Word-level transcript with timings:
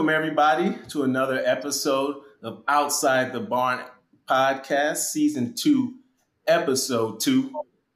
Welcome, 0.00 0.16
everybody, 0.16 0.78
to 0.88 1.02
another 1.02 1.42
episode 1.44 2.22
of 2.42 2.62
Outside 2.66 3.34
the 3.34 3.40
Barn 3.40 3.84
podcast, 4.26 4.96
season 4.96 5.54
two, 5.54 5.96
episode 6.46 7.20
two. 7.20 7.52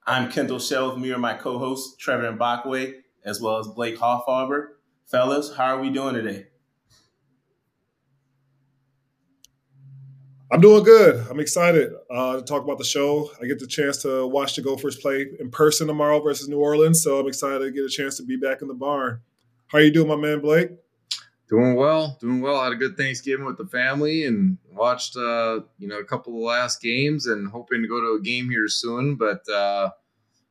I'm 0.06 0.30
Kendall 0.30 0.58
Shell 0.58 0.90
with 0.90 0.98
me 0.98 1.12
are 1.12 1.18
my 1.18 1.32
co 1.32 1.58
host, 1.58 1.98
Trevor 1.98 2.30
Mbakwe, 2.30 2.92
as 3.24 3.40
well 3.40 3.56
as 3.56 3.68
Blake 3.68 3.96
Hoffarber. 3.96 4.72
Fellas, 5.06 5.56
how 5.56 5.76
are 5.76 5.80
we 5.80 5.88
doing 5.88 6.14
today? 6.14 6.44
I'm 10.52 10.60
doing 10.60 10.84
good. 10.84 11.26
I'm 11.30 11.40
excited 11.40 11.90
uh, 12.10 12.36
to 12.36 12.42
talk 12.42 12.64
about 12.64 12.76
the 12.76 12.84
show. 12.84 13.30
I 13.40 13.46
get 13.46 13.60
the 13.60 13.66
chance 13.66 13.96
to 14.02 14.26
watch 14.26 14.56
the 14.56 14.60
Gophers 14.60 14.96
play 14.96 15.24
in 15.40 15.50
person 15.50 15.86
tomorrow 15.86 16.20
versus 16.20 16.48
New 16.48 16.60
Orleans, 16.60 17.02
so 17.02 17.18
I'm 17.18 17.28
excited 17.28 17.60
to 17.60 17.70
get 17.70 17.82
a 17.82 17.88
chance 17.88 18.18
to 18.18 18.24
be 18.24 18.36
back 18.36 18.60
in 18.60 18.68
the 18.68 18.74
barn. 18.74 19.22
How 19.68 19.78
are 19.78 19.80
you 19.80 19.90
doing, 19.90 20.08
my 20.08 20.16
man 20.16 20.40
Blake? 20.40 20.68
Doing 21.48 21.74
well, 21.76 22.16
doing 22.20 22.40
well. 22.40 22.56
I 22.56 22.64
had 22.64 22.72
a 22.72 22.76
good 22.76 22.96
Thanksgiving 22.96 23.44
with 23.44 23.58
the 23.58 23.66
family 23.66 24.24
and 24.24 24.56
watched, 24.72 25.14
uh, 25.16 25.60
you 25.78 25.86
know, 25.86 25.98
a 25.98 26.04
couple 26.04 26.34
of 26.34 26.42
last 26.42 26.80
games 26.80 27.26
and 27.26 27.50
hoping 27.50 27.82
to 27.82 27.88
go 27.88 28.00
to 28.00 28.18
a 28.18 28.22
game 28.22 28.48
here 28.48 28.66
soon. 28.66 29.16
But 29.16 29.46
uh, 29.48 29.90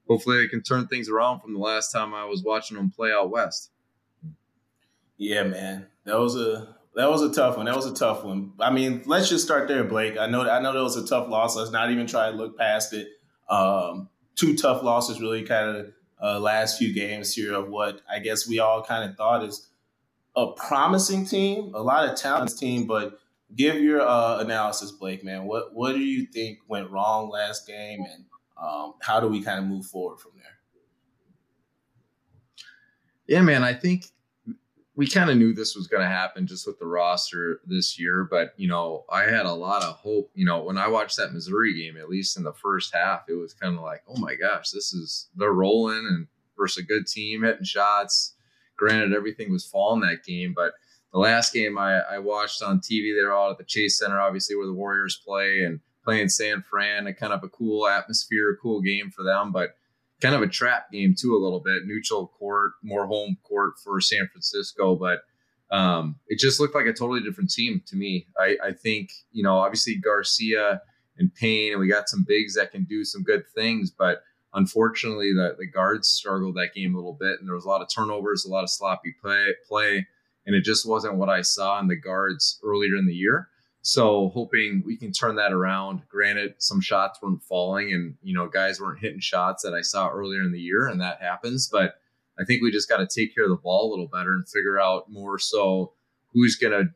hopefully, 0.08 0.44
I 0.44 0.48
can 0.48 0.62
turn 0.62 0.88
things 0.88 1.10
around 1.10 1.40
from 1.42 1.54
the 1.54 1.60
last 1.60 1.92
time 1.92 2.14
I 2.14 2.26
was 2.26 2.44
watching 2.44 2.78
them 2.78 2.92
play 2.92 3.12
out 3.12 3.32
west. 3.32 3.72
Yeah, 5.18 5.44
man, 5.44 5.88
that 6.06 6.20
was 6.20 6.36
a 6.36 6.76
that 6.96 7.10
was 7.10 7.24
a 7.24 7.34
tough 7.34 7.58
one. 7.58 7.66
That 7.66 7.76
was 7.76 7.88
a 7.88 7.94
tough 7.94 8.24
one. 8.24 8.54
I 8.60 8.70
mean, 8.70 9.02
let's 9.08 9.30
just 9.30 9.44
start 9.44 9.68
there, 9.68 9.84
Blake. 9.84 10.18
I 10.20 10.28
know 10.28 10.48
I 10.48 10.62
know 10.62 10.74
that 10.74 10.84
was 10.84 10.96
a 10.96 11.08
tough 11.08 11.28
loss. 11.28 11.56
Let's 11.56 11.72
not 11.72 11.92
even 11.92 12.06
try 12.06 12.30
to 12.30 12.38
look 12.38 12.58
past 12.58 12.94
it. 12.94 13.08
Um, 13.50 14.10
two 14.36 14.56
tough 14.56 14.84
losses, 14.84 15.20
really, 15.20 15.44
kind 15.44 15.78
of 15.78 15.94
uh, 16.22 16.40
last 16.40 16.78
few 16.78 16.94
games 16.94 17.34
here 17.34 17.54
of 17.54 17.70
what 17.70 18.02
I 18.10 18.20
guess 18.20 18.48
we 18.48 18.60
all 18.60 18.84
kind 18.84 19.10
of 19.10 19.18
thought 19.18 19.44
is 19.44 19.70
a 20.36 20.52
promising 20.54 21.26
team, 21.26 21.72
a 21.74 21.82
lot 21.82 22.10
of 22.10 22.16
talent 22.18 22.58
team, 22.58 22.88
but 22.88 23.20
give 23.56 23.76
your 23.76 24.02
uh, 24.02 24.40
analysis, 24.40 24.92
Blake. 24.92 25.24
Man, 25.24 25.46
what 25.46 25.74
what 25.74 25.94
do 25.94 26.00
you 26.00 26.26
think 26.26 26.60
went 26.68 26.90
wrong 26.90 27.30
last 27.30 27.68
game, 27.68 28.02
and 28.02 28.26
um, 28.62 28.94
how 29.02 29.20
do 29.20 29.28
we 29.28 29.42
kind 29.42 29.60
of 29.60 29.66
move 29.66 29.86
forward 29.86 30.20
from 30.20 30.32
there? 30.36 30.44
Yeah, 33.28 33.42
man, 33.42 33.64
I 33.64 33.74
think 33.74 34.06
we 34.96 35.08
kind 35.08 35.30
of 35.30 35.38
knew 35.38 35.54
this 35.54 35.76
was 35.76 35.88
going 35.88 36.04
to 36.04 36.10
happen 36.10 36.46
just 36.46 36.68
with 36.68 36.78
the 36.78 36.86
roster 36.86 37.62
this 37.66 38.00
year, 38.00 38.28
but 38.30 38.54
you 38.58 38.68
know, 38.68 39.06
I 39.10 39.24
had 39.24 39.46
a 39.46 39.54
lot 39.54 39.84
of 39.84 39.96
hope. 39.96 40.32
You 40.36 40.46
know, 40.46 40.64
when 40.64 40.78
I 40.78 40.88
watched 40.88 41.18
that 41.18 41.34
Missouri 41.34 41.74
game, 41.76 41.98
at 41.98 42.10
least 42.10 42.38
in 42.38 42.44
the 42.44 42.54
first 42.54 42.94
half, 42.94 43.24
it 43.30 43.34
was 43.34 43.54
kind 43.54 43.76
of 43.76 43.84
like, 43.84 44.04
oh 44.08 44.20
my 44.20 44.36
gosh, 44.36 44.72
this 44.72 44.94
is 44.94 45.30
they're 45.36 45.54
rolling 45.54 46.06
and 46.10 46.28
versus 46.58 46.84
a 46.84 46.86
good 46.86 47.08
team 47.08 47.44
hitting 47.44 47.64
shots 47.64 48.33
Granted, 48.84 49.14
everything 49.14 49.50
was 49.50 49.66
falling 49.66 50.02
that 50.02 50.26
game, 50.26 50.54
but 50.54 50.74
the 51.14 51.20
last 51.20 51.54
game 51.54 51.78
I, 51.78 52.02
I 52.02 52.20
watched 52.20 52.62
on 52.62 52.80
TV, 52.80 53.16
they're 53.16 53.34
all 53.34 53.52
at 53.52 53.58
the 53.58 53.64
Chase 53.64 53.98
Center, 53.98 54.20
obviously 54.20 54.58
where 54.58 54.66
the 54.66 54.74
Warriors 54.74 55.22
play, 55.26 55.64
and 55.64 55.80
playing 56.04 56.28
San 56.28 56.62
Fran, 56.62 57.08
a 57.08 57.14
kind 57.14 57.32
of 57.32 57.44
a 57.44 57.50
cool 57.50 57.88
atmosphere, 57.88 58.52
a 58.52 58.58
cool 58.58 58.82
game 58.82 59.10
for 59.10 59.24
them, 59.24 59.54
but 59.54 59.78
kind 60.22 60.36
of 60.36 60.42
a 60.42 60.48
trap 60.48 60.92
game 60.92 61.16
too, 61.18 61.34
a 61.34 61.40
little 61.42 61.62
bit. 61.62 61.86
Neutral 61.86 62.28
court, 62.28 62.74
more 62.84 63.06
home 63.06 63.38
court 63.44 63.76
for 63.82 64.02
San 64.02 64.28
Francisco, 64.28 64.96
but 64.96 65.22
um, 65.74 66.18
it 66.28 66.40
just 66.40 66.60
looked 66.60 66.76
like 66.76 66.88
a 66.88 66.94
totally 66.94 67.22
different 67.22 67.52
team 67.52 67.82
to 67.88 67.96
me. 67.96 68.28
I, 68.38 68.58
I 68.62 68.72
think, 68.74 69.12
you 69.32 69.44
know, 69.44 69.56
obviously 69.56 69.96
Garcia 69.96 70.82
and 71.18 71.34
Payne, 71.34 71.72
and 71.72 71.80
we 71.80 71.88
got 71.88 72.10
some 72.10 72.26
bigs 72.28 72.56
that 72.56 72.72
can 72.72 72.84
do 72.84 73.06
some 73.06 73.24
good 73.24 73.44
things, 73.56 73.92
but 73.92 74.24
Unfortunately, 74.54 75.34
the, 75.34 75.56
the 75.58 75.66
guards 75.66 76.08
struggled 76.08 76.56
that 76.56 76.74
game 76.76 76.94
a 76.94 76.98
little 76.98 77.18
bit, 77.20 77.40
and 77.40 77.48
there 77.48 77.56
was 77.56 77.66
a 77.66 77.70
lot 77.70 77.82
of 77.82 77.90
turnovers, 77.90 78.46
a 78.46 78.50
lot 78.50 78.64
of 78.64 78.70
sloppy 78.70 79.14
play, 79.22 79.54
play, 79.68 80.08
and 80.46 80.56
it 80.56 80.64
just 80.64 80.88
wasn't 80.88 81.16
what 81.16 81.30
I 81.30 81.42
saw 81.42 81.80
in 81.80 81.88
the 81.88 81.96
guards 81.96 82.60
earlier 82.64 82.96
in 82.96 83.08
the 83.08 83.16
year. 83.16 83.50
So 83.82 84.30
hoping 84.30 84.82
we 84.86 84.96
can 84.96 85.12
turn 85.12 85.36
that 85.36 85.52
around. 85.52 86.04
Granted, 86.08 86.56
some 86.60 86.80
shots 86.80 87.20
weren't 87.22 87.44
falling, 87.44 87.94
and 87.94 88.16
you 88.22 88.34
know 88.34 88.48
guys 88.48 88.80
weren't 88.80 89.02
hitting 89.02 89.20
shots 89.20 89.64
that 89.64 89.74
I 89.74 89.82
saw 89.82 90.10
earlier 90.10 90.42
in 90.42 90.52
the 90.52 90.60
year, 90.60 90.88
and 90.88 91.02
that 91.02 91.22
happens. 91.22 91.68
But 91.68 91.96
I 92.40 92.46
think 92.46 92.62
we 92.62 92.72
just 92.72 92.88
got 92.88 92.98
to 92.98 93.08
take 93.08 93.36
care 93.36 93.44
of 93.44 93.50
the 93.50 93.58
ball 93.58 93.90
a 93.90 93.92
little 93.92 94.08
better 94.08 94.34
and 94.34 94.48
figure 94.48 94.80
out 94.80 95.12
more 95.12 95.38
so 95.38 95.94
who's 96.32 96.56
going 96.56 96.72
to, 96.72 96.92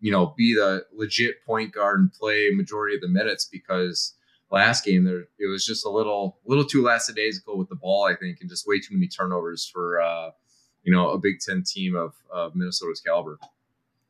you 0.00 0.12
know, 0.12 0.34
be 0.36 0.54
the 0.54 0.84
legit 0.92 1.44
point 1.44 1.72
guard 1.72 2.00
and 2.00 2.12
play 2.12 2.50
majority 2.52 2.96
of 2.96 3.00
the 3.00 3.08
minutes 3.08 3.44
because 3.44 4.14
last 4.50 4.84
game 4.84 5.04
there 5.04 5.26
it 5.38 5.50
was 5.50 5.66
just 5.66 5.84
a 5.84 5.90
little 5.90 6.38
little 6.46 6.64
too 6.64 6.82
lackadaisical 6.82 7.58
with 7.58 7.68
the 7.68 7.74
ball 7.74 8.04
i 8.04 8.14
think 8.14 8.38
and 8.40 8.48
just 8.48 8.66
way 8.66 8.78
too 8.78 8.94
many 8.94 9.08
turnovers 9.08 9.66
for 9.66 10.00
uh 10.00 10.30
you 10.86 10.92
know 10.92 11.10
a 11.10 11.18
big 11.18 11.40
10 11.40 11.64
team 11.64 11.94
of, 11.94 12.14
of 12.32 12.54
minnesota's 12.54 13.00
caliber. 13.00 13.38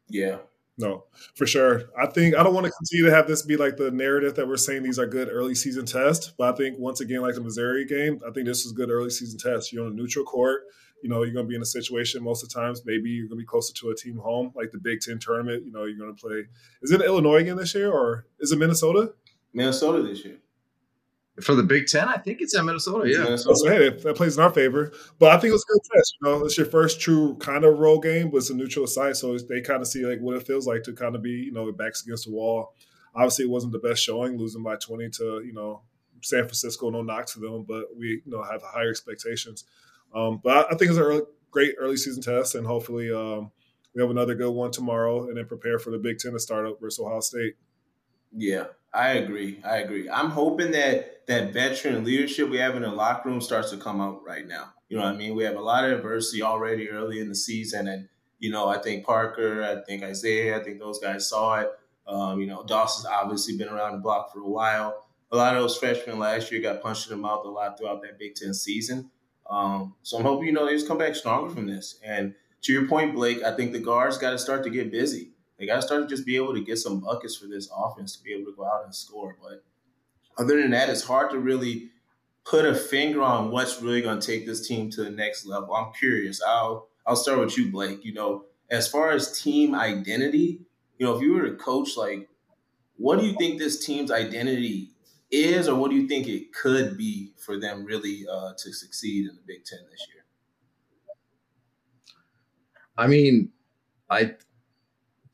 Yeah. 0.08 0.38
No 0.78 1.04
for 1.34 1.46
sure. 1.46 1.84
I 1.98 2.06
think 2.06 2.36
i 2.36 2.42
don't 2.42 2.54
want 2.54 2.66
to 2.66 2.72
continue 2.72 3.06
to 3.06 3.16
have 3.16 3.26
this 3.26 3.42
be 3.42 3.56
like 3.56 3.78
the 3.78 3.90
narrative 3.90 4.36
that 4.36 4.46
we're 4.46 4.58
saying 4.58 4.82
these 4.82 4.98
are 4.98 5.06
good 5.06 5.28
early 5.32 5.54
season 5.54 5.86
tests 5.86 6.32
but 6.36 6.52
i 6.52 6.56
think 6.56 6.78
once 6.78 7.00
again 7.00 7.22
like 7.22 7.34
the 7.34 7.40
missouri 7.40 7.86
game 7.86 8.20
i 8.28 8.30
think 8.30 8.46
this 8.46 8.66
is 8.66 8.72
good 8.72 8.90
early 8.90 9.08
season 9.08 9.38
test 9.38 9.72
you're 9.72 9.86
on 9.86 9.92
a 9.92 9.94
neutral 9.94 10.24
court 10.24 10.64
you 11.02 11.08
know 11.08 11.22
you're 11.22 11.32
going 11.32 11.46
to 11.46 11.48
be 11.48 11.56
in 11.56 11.62
a 11.62 11.66
situation 11.66 12.22
most 12.22 12.42
of 12.42 12.50
the 12.50 12.54
times 12.54 12.82
maybe 12.84 13.08
you're 13.08 13.26
going 13.26 13.38
to 13.38 13.42
be 13.42 13.46
closer 13.46 13.72
to 13.72 13.88
a 13.88 13.96
team 13.96 14.18
home 14.18 14.52
like 14.54 14.70
the 14.70 14.78
big 14.78 15.00
ten 15.00 15.18
tournament 15.18 15.64
you 15.64 15.72
know 15.72 15.84
you're 15.84 15.98
going 15.98 16.14
to 16.14 16.20
play 16.20 16.44
is 16.82 16.90
it 16.90 17.00
illinois 17.00 17.36
again 17.36 17.56
this 17.56 17.74
year 17.74 17.90
or 17.90 18.26
is 18.38 18.52
it 18.52 18.58
minnesota 18.58 19.14
Minnesota 19.56 20.02
this 20.02 20.24
year. 20.24 20.36
For 21.42 21.54
the 21.54 21.62
Big 21.62 21.86
Ten, 21.86 22.08
I 22.08 22.16
think 22.16 22.40
it's 22.40 22.56
at 22.56 22.64
Minnesota. 22.64 23.10
Yeah, 23.10 23.24
Minnesota. 23.24 23.56
So, 23.56 23.68
hey, 23.68 23.90
that 23.90 24.16
plays 24.16 24.38
in 24.38 24.42
our 24.42 24.50
favor. 24.50 24.92
But 25.18 25.32
I 25.32 25.38
think 25.38 25.52
it's 25.52 25.64
a 25.68 25.72
good 25.72 25.82
test. 25.94 26.16
You 26.20 26.28
know, 26.28 26.44
it's 26.44 26.56
your 26.56 26.66
first 26.66 26.98
true 27.00 27.36
kind 27.36 27.64
of 27.64 27.78
role 27.78 27.98
game, 27.98 28.30
but 28.30 28.38
it's 28.38 28.50
a 28.50 28.54
neutral 28.54 28.86
site, 28.86 29.16
so 29.16 29.36
they 29.36 29.60
kind 29.60 29.82
of 29.82 29.88
see 29.88 30.06
like 30.06 30.20
what 30.20 30.36
it 30.36 30.46
feels 30.46 30.66
like 30.66 30.82
to 30.84 30.94
kind 30.94 31.14
of 31.14 31.22
be, 31.22 31.30
you 31.30 31.52
know, 31.52 31.70
backs 31.72 32.02
against 32.02 32.26
the 32.26 32.32
wall. 32.32 32.74
Obviously, 33.14 33.44
it 33.44 33.50
wasn't 33.50 33.72
the 33.72 33.78
best 33.78 34.02
showing, 34.02 34.38
losing 34.38 34.62
by 34.62 34.76
twenty 34.76 35.10
to 35.10 35.42
you 35.44 35.52
know 35.52 35.82
San 36.22 36.44
Francisco. 36.44 36.88
No 36.88 37.02
knock 37.02 37.26
to 37.26 37.40
them, 37.40 37.64
but 37.68 37.84
we 37.96 38.22
you 38.24 38.30
know 38.30 38.42
have 38.42 38.62
higher 38.62 38.90
expectations. 38.90 39.64
Um, 40.14 40.40
but 40.42 40.72
I 40.72 40.76
think 40.76 40.90
it's 40.90 40.98
a 40.98 41.02
early, 41.02 41.22
great 41.50 41.74
early 41.78 41.96
season 41.96 42.22
test, 42.22 42.54
and 42.54 42.66
hopefully 42.66 43.12
um, 43.12 43.50
we 43.94 44.00
have 44.00 44.10
another 44.10 44.34
good 44.34 44.52
one 44.52 44.70
tomorrow, 44.70 45.28
and 45.28 45.36
then 45.36 45.46
prepare 45.46 45.78
for 45.78 45.90
the 45.90 45.98
Big 45.98 46.18
Ten 46.18 46.32
to 46.32 46.40
start 46.40 46.66
up 46.66 46.80
versus 46.80 46.98
Ohio 46.98 47.20
State. 47.20 47.56
Yeah, 48.34 48.64
I 48.96 49.10
agree. 49.10 49.60
I 49.62 49.78
agree. 49.78 50.08
I'm 50.08 50.30
hoping 50.30 50.70
that 50.70 51.26
that 51.26 51.52
veteran 51.52 52.02
leadership 52.02 52.48
we 52.48 52.58
have 52.58 52.76
in 52.76 52.82
the 52.82 52.88
locker 52.88 53.28
room 53.28 53.40
starts 53.40 53.70
to 53.70 53.76
come 53.76 54.00
out 54.00 54.24
right 54.24 54.46
now. 54.46 54.72
You 54.88 54.96
know 54.96 55.04
what 55.04 55.14
I 55.14 55.16
mean? 55.16 55.34
We 55.34 55.44
have 55.44 55.56
a 55.56 55.60
lot 55.60 55.84
of 55.84 55.98
adversity 55.98 56.42
already 56.42 56.88
early 56.88 57.20
in 57.20 57.28
the 57.28 57.34
season, 57.34 57.88
and 57.88 58.08
you 58.38 58.50
know, 58.50 58.68
I 58.68 58.78
think 58.78 59.04
Parker, 59.04 59.62
I 59.62 59.84
think 59.84 60.02
Isaiah, 60.02 60.58
I 60.58 60.64
think 60.64 60.78
those 60.78 60.98
guys 60.98 61.28
saw 61.28 61.60
it. 61.60 61.70
Um, 62.06 62.40
you 62.40 62.46
know, 62.46 62.64
Dawson's 62.64 63.06
obviously 63.06 63.56
been 63.58 63.68
around 63.68 63.92
the 63.92 63.98
block 63.98 64.32
for 64.32 64.40
a 64.40 64.48
while. 64.48 65.06
A 65.30 65.36
lot 65.36 65.56
of 65.56 65.62
those 65.62 65.76
freshmen 65.76 66.18
last 66.18 66.50
year 66.50 66.62
got 66.62 66.82
punched 66.82 67.10
in 67.10 67.16
the 67.16 67.20
mouth 67.20 67.44
a 67.44 67.48
lot 67.48 67.76
throughout 67.76 68.00
that 68.02 68.18
Big 68.18 68.34
Ten 68.34 68.54
season. 68.54 69.10
Um, 69.50 69.94
so 70.02 70.16
I'm 70.16 70.24
hoping 70.24 70.46
you 70.46 70.52
know 70.52 70.64
they 70.64 70.72
just 70.72 70.88
come 70.88 70.98
back 70.98 71.14
stronger 71.16 71.52
from 71.52 71.66
this. 71.66 71.98
And 72.02 72.34
to 72.62 72.72
your 72.72 72.88
point, 72.88 73.14
Blake, 73.14 73.42
I 73.42 73.54
think 73.54 73.72
the 73.72 73.78
guards 73.78 74.16
got 74.16 74.30
to 74.30 74.38
start 74.38 74.64
to 74.64 74.70
get 74.70 74.90
busy. 74.90 75.32
They 75.58 75.66
got 75.66 75.76
to 75.76 75.82
start 75.82 76.02
to 76.02 76.08
just 76.08 76.26
be 76.26 76.36
able 76.36 76.54
to 76.54 76.60
get 76.60 76.78
some 76.78 77.00
buckets 77.00 77.36
for 77.36 77.46
this 77.46 77.70
offense 77.74 78.16
to 78.16 78.22
be 78.22 78.34
able 78.34 78.50
to 78.50 78.56
go 78.56 78.66
out 78.66 78.84
and 78.84 78.94
score. 78.94 79.36
But 79.42 79.64
other 80.36 80.60
than 80.60 80.70
that, 80.72 80.90
it's 80.90 81.04
hard 81.04 81.30
to 81.30 81.38
really 81.38 81.90
put 82.44 82.64
a 82.64 82.74
finger 82.74 83.22
on 83.22 83.50
what's 83.50 83.80
really 83.82 84.02
going 84.02 84.20
to 84.20 84.26
take 84.26 84.46
this 84.46 84.66
team 84.66 84.90
to 84.90 85.04
the 85.04 85.10
next 85.10 85.46
level. 85.46 85.74
I'm 85.74 85.92
curious. 85.92 86.42
I'll 86.42 86.88
I'll 87.06 87.16
start 87.16 87.38
with 87.38 87.56
you, 87.56 87.70
Blake. 87.70 88.04
You 88.04 88.14
know, 88.14 88.44
as 88.70 88.88
far 88.88 89.12
as 89.12 89.40
team 89.40 89.74
identity, 89.74 90.60
you 90.98 91.06
know, 91.06 91.16
if 91.16 91.22
you 91.22 91.34
were 91.34 91.48
to 91.48 91.54
coach, 91.56 91.96
like, 91.96 92.28
what 92.96 93.18
do 93.18 93.26
you 93.26 93.34
think 93.36 93.58
this 93.58 93.84
team's 93.84 94.10
identity 94.10 94.90
is, 95.30 95.68
or 95.68 95.74
what 95.74 95.90
do 95.90 95.96
you 95.96 96.06
think 96.06 96.28
it 96.28 96.52
could 96.52 96.96
be 96.96 97.32
for 97.36 97.58
them 97.58 97.84
really 97.84 98.26
uh, 98.30 98.52
to 98.58 98.72
succeed 98.72 99.28
in 99.28 99.34
the 99.36 99.42
Big 99.46 99.64
Ten 99.64 99.80
this 99.90 100.06
year? 100.12 100.24
I 102.96 103.06
mean, 103.06 103.50
I 104.08 104.34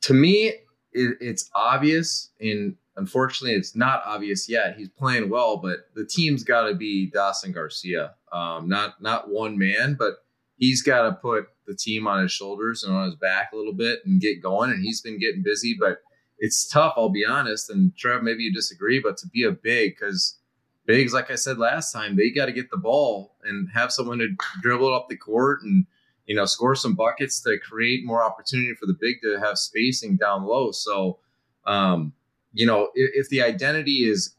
to 0.03 0.15
me, 0.15 0.49
it, 0.93 1.17
it's 1.21 1.51
obvious, 1.55 2.31
and 2.41 2.77
unfortunately, 2.97 3.57
it's 3.57 3.75
not 3.75 4.03
obvious 4.05 4.49
yet. 4.49 4.77
He's 4.77 4.89
playing 4.89 5.31
well, 5.31 5.57
but 5.57 5.89
the 5.95 6.05
team's 6.05 6.45
got 6.45 6.69
to 6.69 6.75
be 6.75 7.11
Dawson 7.11 7.53
Garcia. 7.53 8.15
Um, 8.33 8.69
not 8.69 9.01
not 9.01 9.31
one 9.31 9.59
man, 9.59 9.97
but 9.99 10.25
he's 10.57 10.83
got 10.83 11.03
to 11.03 11.13
put 11.13 11.47
the 11.67 11.75
team 11.75 12.07
on 12.07 12.23
his 12.23 12.33
shoulders 12.33 12.83
and 12.83 12.95
on 12.95 13.07
his 13.07 13.15
back 13.17 13.51
a 13.53 13.57
little 13.57 13.73
bit 13.73 14.01
and 14.05 14.21
get 14.21 14.43
going. 14.43 14.71
And 14.71 14.83
he's 14.83 15.01
been 15.01 15.19
getting 15.19 15.43
busy, 15.43 15.77
but 15.79 15.99
it's 16.39 16.69
tough. 16.69 16.95
I'll 16.97 17.09
be 17.09 17.25
honest. 17.25 17.71
And 17.71 17.97
Trev, 17.97 18.23
maybe 18.23 18.43
you 18.43 18.53
disagree, 18.53 19.01
but 19.01 19.17
to 19.19 19.29
be 19.29 19.45
a 19.45 19.53
big 19.53 19.97
because 19.97 20.39
bigs, 20.87 21.15
like 21.15 21.31
I 21.31 21.37
said 21.37 21.59
last 21.59 21.93
time, 21.93 22.17
they 22.17 22.31
got 22.31 22.47
to 22.47 22.53
get 22.53 22.71
the 22.71 22.77
ball 22.77 23.37
and 23.45 23.69
have 23.73 23.93
someone 23.93 24.19
to 24.19 24.29
dribble 24.61 24.89
it 24.89 24.95
up 24.95 25.09
the 25.09 25.17
court 25.17 25.63
and 25.63 25.87
you 26.33 26.37
know, 26.37 26.47
score 26.47 26.75
some 26.75 26.95
buckets 26.95 27.43
to 27.43 27.59
create 27.59 28.07
more 28.07 28.25
opportunity 28.25 28.73
for 28.73 28.87
the 28.87 28.97
big 28.99 29.21
to 29.21 29.39
have 29.39 29.59
spacing 29.59 30.17
down 30.17 30.45
low. 30.45 30.71
So, 30.73 31.19
um, 31.67 32.15
you 32.55 32.65
know, 32.65 32.89
if, 32.95 33.27
if 33.27 33.29
the 33.29 33.43
identity 33.43 34.09
is 34.09 34.35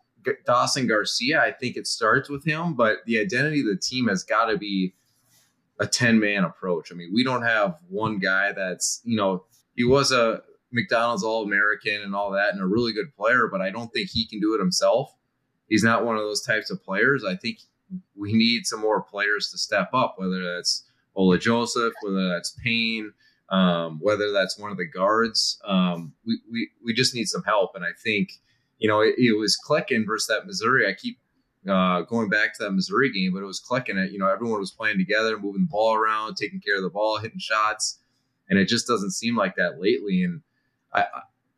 Dawson 0.47 0.87
Garcia, 0.87 1.39
I 1.39 1.51
think 1.51 1.77
it 1.77 1.85
starts 1.85 2.29
with 2.29 2.43
him, 2.43 2.73
but 2.73 3.05
the 3.05 3.19
identity 3.19 3.59
of 3.59 3.67
the 3.67 3.77
team 3.77 4.07
has 4.07 4.23
got 4.23 4.45
to 4.45 4.57
be 4.57 4.95
a 5.79 5.85
10 5.85 6.19
man 6.19 6.43
approach. 6.43 6.91
I 6.91 6.95
mean, 6.95 7.11
we 7.13 7.23
don't 7.23 7.43
have 7.43 7.77
one 7.89 8.17
guy 8.17 8.53
that's, 8.53 8.99
you 9.03 9.15
know, 9.15 9.45
he 9.75 9.83
was 9.83 10.11
a 10.11 10.41
McDonald's 10.71 11.23
All 11.23 11.43
American 11.43 12.01
and 12.01 12.15
all 12.15 12.31
that, 12.31 12.53
and 12.53 12.59
a 12.63 12.65
really 12.65 12.93
good 12.93 13.15
player. 13.15 13.47
But 13.51 13.61
I 13.61 13.69
don't 13.69 13.93
think 13.93 14.09
he 14.09 14.25
can 14.25 14.39
do 14.39 14.55
it 14.55 14.59
himself. 14.59 15.13
He's 15.69 15.83
not 15.83 16.05
one 16.05 16.15
of 16.15 16.23
those 16.23 16.41
types 16.41 16.71
of 16.71 16.83
players. 16.83 17.23
I 17.23 17.35
think 17.35 17.59
we 18.15 18.33
need 18.33 18.65
some 18.65 18.79
more 18.79 19.03
players 19.03 19.51
to 19.51 19.59
step 19.59 19.91
up, 19.93 20.15
whether 20.17 20.55
that's 20.55 20.85
Ola 21.15 21.37
Joseph, 21.37 21.93
whether 22.01 22.29
that's 22.29 22.57
Payne, 22.63 23.13
um, 23.49 23.99
whether 24.01 24.31
that's 24.31 24.57
one 24.57 24.71
of 24.71 24.77
the 24.77 24.85
guards. 24.85 25.59
Um, 25.65 26.13
we, 26.25 26.39
we, 26.51 26.69
we 26.83 26.93
just 26.93 27.13
need 27.13 27.25
some 27.25 27.43
help. 27.43 27.75
And 27.75 27.85
I 27.85 27.91
think, 28.03 28.41
you 28.79 28.87
know, 28.87 29.01
it, 29.01 29.15
it 29.17 29.37
was 29.37 29.55
clicking 29.55 30.05
versus 30.05 30.27
that 30.27 30.45
Missouri. 30.45 30.87
I 30.87 30.93
keep 30.93 31.19
uh, 31.69 32.01
going 32.01 32.29
back 32.29 32.53
to 32.55 32.63
that 32.63 32.71
Missouri 32.71 33.11
game, 33.11 33.33
but 33.33 33.41
it 33.41 33.45
was 33.45 33.59
clicking 33.59 33.97
it. 33.97 34.11
You 34.11 34.19
know, 34.19 34.27
everyone 34.27 34.59
was 34.59 34.71
playing 34.71 34.97
together, 34.97 35.37
moving 35.37 35.63
the 35.63 35.71
ball 35.71 35.95
around, 35.95 36.35
taking 36.35 36.59
care 36.59 36.77
of 36.77 36.83
the 36.83 36.89
ball, 36.89 37.19
hitting 37.19 37.39
shots. 37.39 37.99
And 38.49 38.59
it 38.59 38.67
just 38.67 38.87
doesn't 38.87 39.11
seem 39.11 39.37
like 39.37 39.55
that 39.55 39.79
lately. 39.79 40.23
And 40.23 40.41
I, 40.93 41.05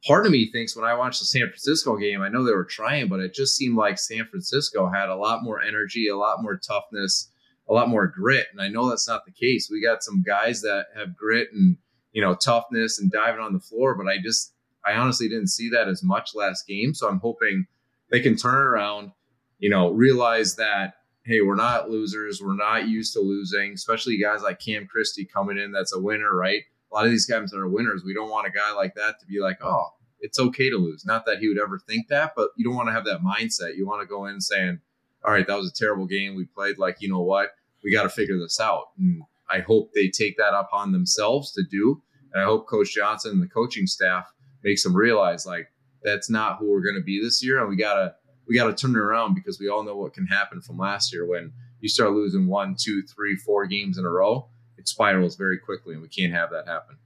part 0.05 0.25
of 0.25 0.31
me 0.31 0.51
thinks 0.51 0.75
when 0.75 0.85
I 0.85 0.93
watched 0.93 1.19
the 1.19 1.25
San 1.25 1.47
Francisco 1.47 1.97
game, 1.97 2.21
I 2.21 2.29
know 2.29 2.43
they 2.43 2.53
were 2.53 2.63
trying, 2.65 3.07
but 3.07 3.19
it 3.19 3.33
just 3.33 3.55
seemed 3.55 3.75
like 3.75 3.97
San 3.97 4.25
Francisco 4.25 4.89
had 4.89 5.09
a 5.09 5.15
lot 5.15 5.43
more 5.43 5.61
energy, 5.61 6.07
a 6.07 6.17
lot 6.17 6.43
more 6.43 6.57
toughness, 6.57 7.29
a 7.67 7.73
lot 7.73 7.89
more 7.89 8.07
grit. 8.07 8.47
And 8.51 8.61
I 8.61 8.67
know 8.67 8.89
that's 8.89 9.07
not 9.07 9.25
the 9.25 9.31
case. 9.31 9.69
We 9.71 9.81
got 9.81 10.03
some 10.03 10.23
guys 10.23 10.61
that 10.61 10.85
have 10.95 11.17
grit 11.17 11.49
and, 11.51 11.77
you 12.11 12.21
know, 12.21 12.35
toughness 12.35 12.99
and 12.99 13.11
diving 13.11 13.41
on 13.41 13.53
the 13.53 13.59
floor, 13.59 13.95
but 13.95 14.07
I 14.07 14.17
just, 14.21 14.53
I 14.85 14.93
honestly 14.93 15.27
didn't 15.27 15.47
see 15.47 15.69
that 15.69 15.87
as 15.87 16.03
much 16.03 16.35
last 16.35 16.67
game. 16.67 16.93
So 16.93 17.09
I'm 17.09 17.19
hoping 17.19 17.65
they 18.11 18.19
can 18.19 18.35
turn 18.35 18.55
around, 18.55 19.11
you 19.57 19.69
know, 19.69 19.89
realize 19.89 20.55
that, 20.57 20.93
hey, 21.23 21.41
we're 21.41 21.55
not 21.55 21.89
losers. 21.89 22.39
We're 22.39 22.55
not 22.55 22.87
used 22.87 23.13
to 23.13 23.19
losing, 23.19 23.73
especially 23.73 24.19
guys 24.19 24.43
like 24.43 24.59
Cam 24.59 24.85
Christie 24.85 25.25
coming 25.25 25.57
in 25.57 25.71
that's 25.71 25.93
a 25.93 25.99
winner, 25.99 26.35
right? 26.35 26.61
A 26.91 26.95
lot 26.95 27.05
of 27.05 27.11
these 27.11 27.25
guys 27.25 27.49
that 27.49 27.57
are 27.57 27.67
winners, 27.67 28.03
we 28.05 28.13
don't 28.13 28.29
want 28.29 28.47
a 28.47 28.51
guy 28.51 28.71
like 28.73 28.93
that 28.93 29.19
to 29.19 29.25
be 29.25 29.39
like, 29.39 29.57
oh, 29.63 29.87
it's 30.19 30.39
okay 30.39 30.69
to 30.69 30.77
lose. 30.77 31.03
Not 31.03 31.25
that 31.25 31.39
he 31.39 31.47
would 31.47 31.59
ever 31.59 31.79
think 31.79 32.09
that, 32.09 32.33
but 32.35 32.49
you 32.55 32.63
don't 32.63 32.75
want 32.75 32.89
to 32.89 32.93
have 32.93 33.05
that 33.05 33.21
mindset. 33.21 33.75
You 33.75 33.87
want 33.87 34.01
to 34.01 34.07
go 34.07 34.27
in 34.27 34.39
saying, 34.39 34.79
all 35.25 35.33
right, 35.33 35.47
that 35.47 35.57
was 35.57 35.69
a 35.69 35.73
terrible 35.73 36.05
game. 36.05 36.35
We 36.35 36.45
played 36.45 36.77
like, 36.77 36.97
you 36.99 37.09
know 37.09 37.21
what? 37.21 37.51
We 37.83 37.91
got 37.91 38.03
to 38.03 38.09
figure 38.09 38.37
this 38.37 38.59
out. 38.59 38.89
And 38.97 39.23
I 39.49 39.59
hope 39.59 39.91
they 39.93 40.09
take 40.09 40.37
that 40.37 40.53
upon 40.53 40.91
themselves 40.91 41.51
to 41.53 41.63
do. 41.69 42.01
And 42.33 42.41
I 42.41 42.45
hope 42.45 42.67
Coach 42.67 42.93
Johnson 42.93 43.31
and 43.31 43.41
the 43.41 43.47
coaching 43.47 43.87
staff 43.87 44.31
makes 44.63 44.83
them 44.83 44.95
realize 44.95 45.45
like 45.45 45.71
that's 46.03 46.29
not 46.29 46.57
who 46.57 46.69
we're 46.71 46.81
going 46.81 46.95
to 46.95 47.01
be 47.01 47.21
this 47.21 47.43
year. 47.43 47.59
And 47.59 47.69
we 47.69 47.75
got 47.75 47.95
to, 47.95 48.15
we 48.47 48.55
got 48.55 48.65
to 48.65 48.73
turn 48.73 48.95
it 48.95 48.99
around 48.99 49.33
because 49.33 49.59
we 49.59 49.69
all 49.69 49.83
know 49.83 49.95
what 49.95 50.13
can 50.13 50.27
happen 50.27 50.61
from 50.61 50.77
last 50.77 51.13
year 51.13 51.25
when 51.25 51.51
you 51.79 51.89
start 51.89 52.11
losing 52.11 52.47
one, 52.47 52.75
two, 52.77 53.01
three, 53.03 53.35
four 53.35 53.65
games 53.65 53.97
in 53.97 54.05
a 54.05 54.09
row. 54.09 54.47
It 54.77 54.87
spirals 54.87 55.35
very 55.35 55.57
quickly, 55.57 55.93
and 55.93 56.01
we 56.01 56.09
can't 56.09 56.33
have 56.33 56.51
that 56.51 56.67
happen. 56.67 56.97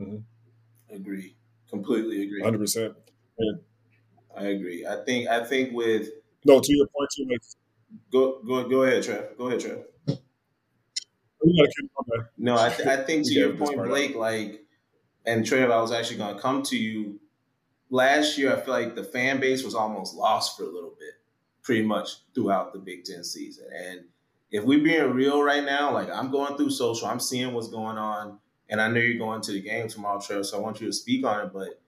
Mm-hmm. 0.00 0.94
Agree. 0.94 1.36
Completely 1.68 2.22
agree. 2.22 2.42
Hundred 2.42 2.58
percent. 2.58 2.94
I 4.36 4.46
agree. 4.46 4.86
I 4.86 4.96
think. 5.04 5.28
I 5.28 5.44
think 5.44 5.72
with 5.72 6.08
no 6.44 6.60
to 6.60 6.72
your 6.72 6.86
point 6.86 7.10
too. 7.16 7.26
Like, 7.30 7.40
go 8.12 8.40
go 8.46 8.68
go 8.68 8.82
ahead, 8.82 9.02
Trev. 9.02 9.36
Go 9.36 9.48
ahead, 9.48 9.60
Trev. 9.60 9.84
No, 12.36 12.58
I, 12.58 12.68
th- 12.68 12.86
I 12.86 13.02
think 13.02 13.26
to 13.28 13.32
your 13.32 13.54
point, 13.54 13.76
Blake. 13.76 14.14
Like, 14.14 14.64
and 15.24 15.44
Trev, 15.44 15.70
I 15.70 15.80
was 15.80 15.92
actually 15.92 16.18
going 16.18 16.34
to 16.34 16.40
come 16.40 16.62
to 16.64 16.76
you. 16.76 17.18
Last 17.88 18.38
year, 18.38 18.54
I 18.54 18.60
feel 18.60 18.74
like 18.74 18.94
the 18.94 19.02
fan 19.02 19.40
base 19.40 19.64
was 19.64 19.74
almost 19.74 20.14
lost 20.14 20.56
for 20.56 20.62
a 20.64 20.70
little 20.70 20.94
bit, 20.98 21.14
pretty 21.62 21.82
much 21.82 22.10
throughout 22.34 22.72
the 22.72 22.78
Big 22.78 23.04
Ten 23.04 23.24
season. 23.24 23.66
And 23.74 24.04
if 24.50 24.64
we're 24.64 24.82
being 24.84 25.10
real 25.12 25.42
right 25.42 25.64
now, 25.64 25.92
like 25.92 26.08
I'm 26.10 26.30
going 26.30 26.56
through 26.56 26.70
social, 26.70 27.08
I'm 27.08 27.20
seeing 27.20 27.52
what's 27.52 27.68
going 27.68 27.98
on 27.98 28.38
and 28.70 28.80
I 28.80 28.88
know 28.88 29.00
you're 29.00 29.18
going 29.18 29.40
to 29.42 29.52
the 29.52 29.60
game 29.60 29.88
tomorrow, 29.88 30.20
Trevor, 30.20 30.44
so 30.44 30.56
I 30.56 30.60
want 30.60 30.80
you 30.80 30.86
to 30.86 30.92
speak 30.92 31.26
on 31.26 31.46
it. 31.46 31.52
But 31.52 31.80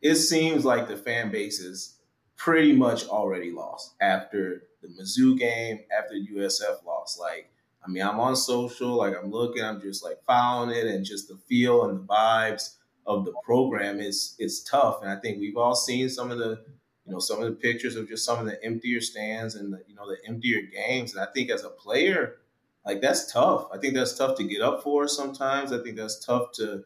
it 0.00 0.16
seems 0.16 0.64
like 0.64 0.88
the 0.88 0.96
fan 0.96 1.30
base 1.30 1.60
is 1.60 1.98
pretty 2.36 2.72
much 2.72 3.06
already 3.06 3.52
lost 3.52 3.94
after 4.00 4.64
the 4.82 4.88
Mizzou 4.88 5.38
game, 5.38 5.80
after 5.96 6.14
USF 6.14 6.84
lost. 6.84 7.18
Like, 7.18 7.50
I 7.84 7.90
mean, 7.90 8.02
I'm 8.02 8.20
on 8.20 8.36
social, 8.36 8.96
like 8.96 9.14
I'm 9.16 9.30
looking, 9.30 9.62
I'm 9.62 9.80
just 9.80 10.04
like 10.04 10.18
following 10.26 10.76
it, 10.76 10.86
and 10.86 11.04
just 11.04 11.28
the 11.28 11.36
feel 11.48 11.84
and 11.84 11.98
the 11.98 12.04
vibes 12.04 12.76
of 13.06 13.24
the 13.24 13.32
program 13.42 14.00
is 14.00 14.36
is 14.38 14.62
tough. 14.62 15.02
And 15.02 15.10
I 15.10 15.16
think 15.16 15.40
we've 15.40 15.56
all 15.56 15.74
seen 15.74 16.08
some 16.08 16.30
of 16.30 16.38
the, 16.38 16.62
you 17.06 17.12
know, 17.12 17.18
some 17.18 17.42
of 17.42 17.46
the 17.46 17.56
pictures 17.56 17.96
of 17.96 18.08
just 18.08 18.24
some 18.24 18.38
of 18.38 18.46
the 18.46 18.62
emptier 18.64 19.00
stands 19.00 19.54
and 19.54 19.72
the, 19.72 19.82
you 19.88 19.94
know, 19.94 20.08
the 20.08 20.18
emptier 20.28 20.60
games. 20.72 21.14
And 21.14 21.22
I 21.22 21.28
think 21.32 21.50
as 21.50 21.64
a 21.64 21.70
player, 21.70 22.36
like 22.84 23.00
that's 23.00 23.32
tough. 23.32 23.68
I 23.72 23.78
think 23.78 23.94
that's 23.94 24.16
tough 24.16 24.36
to 24.36 24.44
get 24.44 24.60
up 24.60 24.82
for 24.82 25.08
sometimes. 25.08 25.72
I 25.72 25.82
think 25.82 25.96
that's 25.96 26.24
tough 26.24 26.52
to 26.52 26.84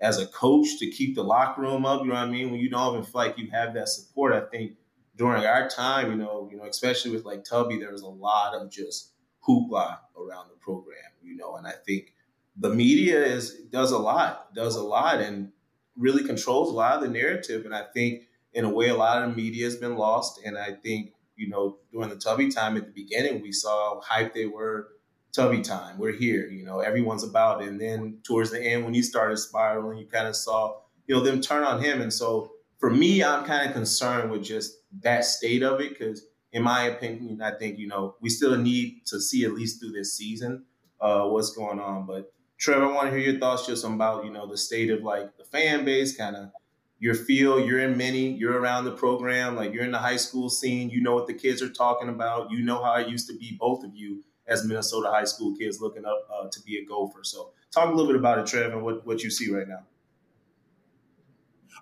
as 0.00 0.18
a 0.18 0.26
coach 0.26 0.78
to 0.78 0.90
keep 0.90 1.14
the 1.14 1.24
locker 1.24 1.62
room 1.62 1.86
up. 1.86 2.02
You 2.02 2.08
know 2.08 2.14
what 2.14 2.24
I 2.24 2.30
mean? 2.30 2.50
When 2.50 2.60
you 2.60 2.68
don't 2.68 2.94
even 2.94 3.04
feel 3.04 3.12
like 3.14 3.38
you 3.38 3.50
have 3.50 3.74
that 3.74 3.88
support, 3.88 4.32
I 4.32 4.40
think 4.40 4.72
during 5.16 5.44
our 5.44 5.68
time, 5.68 6.10
you 6.10 6.16
know, 6.16 6.48
you 6.50 6.56
know, 6.56 6.64
especially 6.64 7.10
with 7.10 7.24
like 7.24 7.44
Tubby, 7.44 7.78
there 7.78 7.92
was 7.92 8.02
a 8.02 8.08
lot 8.08 8.54
of 8.54 8.70
just 8.70 9.12
hoopla 9.46 9.98
around 10.16 10.48
the 10.48 10.56
program, 10.60 10.96
you 11.22 11.36
know, 11.36 11.56
and 11.56 11.66
I 11.66 11.72
think 11.86 12.14
the 12.56 12.70
media 12.70 13.24
is 13.24 13.60
does 13.70 13.92
a 13.92 13.98
lot, 13.98 14.54
does 14.54 14.76
a 14.76 14.82
lot, 14.82 15.20
and 15.20 15.52
really 15.96 16.24
controls 16.24 16.70
a 16.70 16.72
lot 16.72 16.96
of 16.96 17.02
the 17.02 17.08
narrative. 17.08 17.64
And 17.64 17.74
I 17.74 17.84
think 17.94 18.24
in 18.52 18.64
a 18.64 18.70
way, 18.70 18.88
a 18.88 18.96
lot 18.96 19.22
of 19.22 19.30
the 19.30 19.36
media 19.36 19.64
has 19.64 19.76
been 19.76 19.96
lost. 19.96 20.40
And 20.44 20.56
I 20.56 20.72
think 20.72 21.12
you 21.36 21.48
know 21.48 21.78
during 21.92 22.10
the 22.10 22.16
Tubby 22.16 22.50
time 22.50 22.76
at 22.76 22.86
the 22.86 22.92
beginning, 22.92 23.42
we 23.42 23.52
saw 23.52 24.00
how 24.00 24.22
hyped 24.22 24.34
they 24.34 24.46
were 24.46 24.88
Tubby 25.32 25.62
time. 25.62 25.98
We're 25.98 26.12
here. 26.12 26.48
You 26.48 26.64
know, 26.64 26.80
everyone's 26.80 27.24
about 27.24 27.62
it. 27.62 27.68
And 27.68 27.80
then 27.80 28.18
towards 28.22 28.50
the 28.50 28.62
end, 28.62 28.84
when 28.84 28.94
he 28.94 29.02
started 29.02 29.36
spiraling, 29.36 29.98
you 29.98 30.06
kind 30.06 30.28
of 30.28 30.36
saw, 30.36 30.76
you 31.06 31.14
know, 31.14 31.22
them 31.22 31.40
turn 31.40 31.64
on 31.64 31.82
him. 31.82 32.00
And 32.00 32.12
so 32.12 32.52
for 32.78 32.88
me, 32.88 33.24
I'm 33.24 33.44
kind 33.44 33.66
of 33.66 33.74
concerned 33.74 34.30
with 34.30 34.44
just 34.44 34.76
that 35.02 35.24
state 35.24 35.62
of 35.62 35.80
it 35.80 35.90
because, 35.90 36.26
in 36.52 36.62
my 36.62 36.84
opinion, 36.84 37.42
I 37.42 37.52
think 37.52 37.78
you 37.78 37.86
know 37.86 38.16
we 38.20 38.28
still 38.28 38.56
need 38.56 39.06
to 39.06 39.20
see 39.20 39.44
at 39.44 39.52
least 39.52 39.80
through 39.80 39.92
this 39.92 40.16
season 40.16 40.64
uh, 41.00 41.26
what's 41.26 41.52
going 41.52 41.80
on. 41.80 42.06
But 42.06 42.32
Trevor, 42.58 42.86
I 42.86 42.92
want 42.92 43.10
to 43.10 43.16
hear 43.16 43.30
your 43.30 43.40
thoughts 43.40 43.66
just 43.66 43.84
about 43.84 44.24
you 44.24 44.30
know 44.30 44.46
the 44.46 44.56
state 44.56 44.90
of 44.90 45.02
like 45.02 45.36
the 45.36 45.44
fan 45.44 45.84
base, 45.84 46.16
kind 46.16 46.36
of 46.36 46.50
your 46.98 47.14
feel. 47.14 47.60
You're 47.60 47.80
in 47.80 47.96
many. 47.96 48.30
You're 48.32 48.58
around 48.58 48.84
the 48.84 48.92
program. 48.92 49.56
Like 49.56 49.72
you're 49.72 49.84
in 49.84 49.92
the 49.92 49.98
high 49.98 50.16
school 50.16 50.48
scene. 50.48 50.90
You 50.90 51.02
know 51.02 51.14
what 51.14 51.26
the 51.26 51.34
kids 51.34 51.62
are 51.62 51.70
talking 51.70 52.08
about. 52.08 52.50
You 52.50 52.64
know 52.64 52.82
how 52.82 52.94
it 52.94 53.08
used 53.08 53.28
to 53.28 53.36
be. 53.36 53.56
Both 53.58 53.84
of 53.84 53.94
you 53.94 54.22
as 54.46 54.64
Minnesota 54.64 55.10
high 55.10 55.24
school 55.24 55.56
kids 55.56 55.80
looking 55.80 56.04
up 56.04 56.28
uh, 56.32 56.48
to 56.48 56.62
be 56.62 56.78
a 56.78 56.84
Gopher. 56.84 57.24
So, 57.24 57.50
talk 57.70 57.88
a 57.88 57.90
little 57.92 58.06
bit 58.06 58.16
about 58.16 58.38
it, 58.38 58.46
Trevor, 58.46 58.74
and 58.74 58.84
what, 58.84 59.06
what 59.06 59.22
you 59.22 59.30
see 59.30 59.50
right 59.50 59.66
now. 59.66 59.84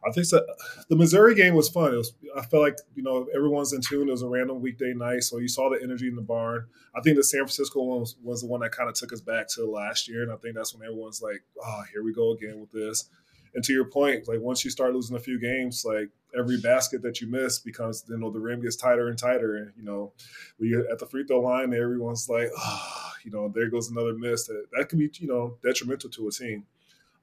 I 0.05 0.11
think 0.11 0.27
so. 0.27 0.45
The 0.89 0.97
Missouri 0.97 1.35
game 1.35 1.55
was 1.55 1.69
fun. 1.69 1.95
It 1.95 1.97
was. 1.97 2.15
I 2.37 2.43
felt 2.43 2.63
like 2.63 2.79
you 2.95 3.03
know 3.03 3.27
everyone's 3.35 3.73
in 3.73 3.81
tune. 3.81 4.09
It 4.09 4.13
was 4.13 4.23
a 4.23 4.29
random 4.29 4.61
weekday 4.61 4.95
night, 4.95 5.23
so 5.23 5.39
you 5.39 5.49
saw 5.49 5.71
the 5.71 5.81
energy 5.83 6.09
in 6.09 6.17
the 6.17 6.23
barn. 6.23 6.67
I 6.95 7.01
think 7.01 7.17
the 7.17 7.25
San 7.25 7.41
Francisco 7.41 7.83
one 7.83 8.01
was, 8.01 8.17
was 8.23 8.41
the 8.41 8.49
one 8.49 8.61
that 8.61 8.73
kind 8.73 8.89
of 8.89 8.95
took 8.95 9.13
us 9.13 9.21
back 9.21 9.49
to 9.55 9.65
last 9.65 10.09
year, 10.09 10.23
and 10.23 10.33
I 10.33 10.37
think 10.37 10.57
that's 10.57 10.75
when 10.75 10.87
everyone's 10.87 11.23
like, 11.23 11.43
"Oh, 11.63 11.83
here 11.93 12.03
we 12.03 12.13
go 12.13 12.33
again 12.33 12.61
with 12.61 12.73
this." 12.73 13.09
And 13.55 13.63
to 13.65 13.73
your 13.73 13.85
point, 13.85 14.29
like 14.29 14.41
once 14.41 14.65
you 14.65 14.71
start 14.71 14.95
losing 14.95 15.17
a 15.17 15.21
few 15.21 15.39
games, 15.39 15.85
like 15.85 16.09
every 16.37 16.59
basket 16.59 17.03
that 17.03 17.21
you 17.21 17.27
miss 17.27 17.59
becomes, 17.59 18.05
you 18.09 18.17
know, 18.17 18.31
the 18.31 18.41
rim 18.41 18.63
gets 18.63 18.77
tighter 18.77 19.09
and 19.09 19.19
tighter. 19.19 19.57
And, 19.57 19.73
you 19.77 19.83
know, 19.83 20.13
when 20.57 20.71
you're 20.71 20.91
at 20.91 20.99
the 20.99 21.07
free 21.07 21.25
throw 21.25 21.41
line, 21.41 21.75
everyone's 21.75 22.29
like, 22.29 22.49
oh, 22.57 23.13
you 23.25 23.31
know, 23.31 23.49
there 23.55 23.69
goes 23.69 23.91
another 23.91 24.15
miss. 24.15 24.47
That, 24.47 24.67
that 24.73 24.89
can 24.89 24.99
be, 24.99 25.11
you 25.19 25.29
know, 25.29 25.59
detrimental 25.63 26.11
to 26.11 26.29
a 26.29 26.31
team. 26.31 26.65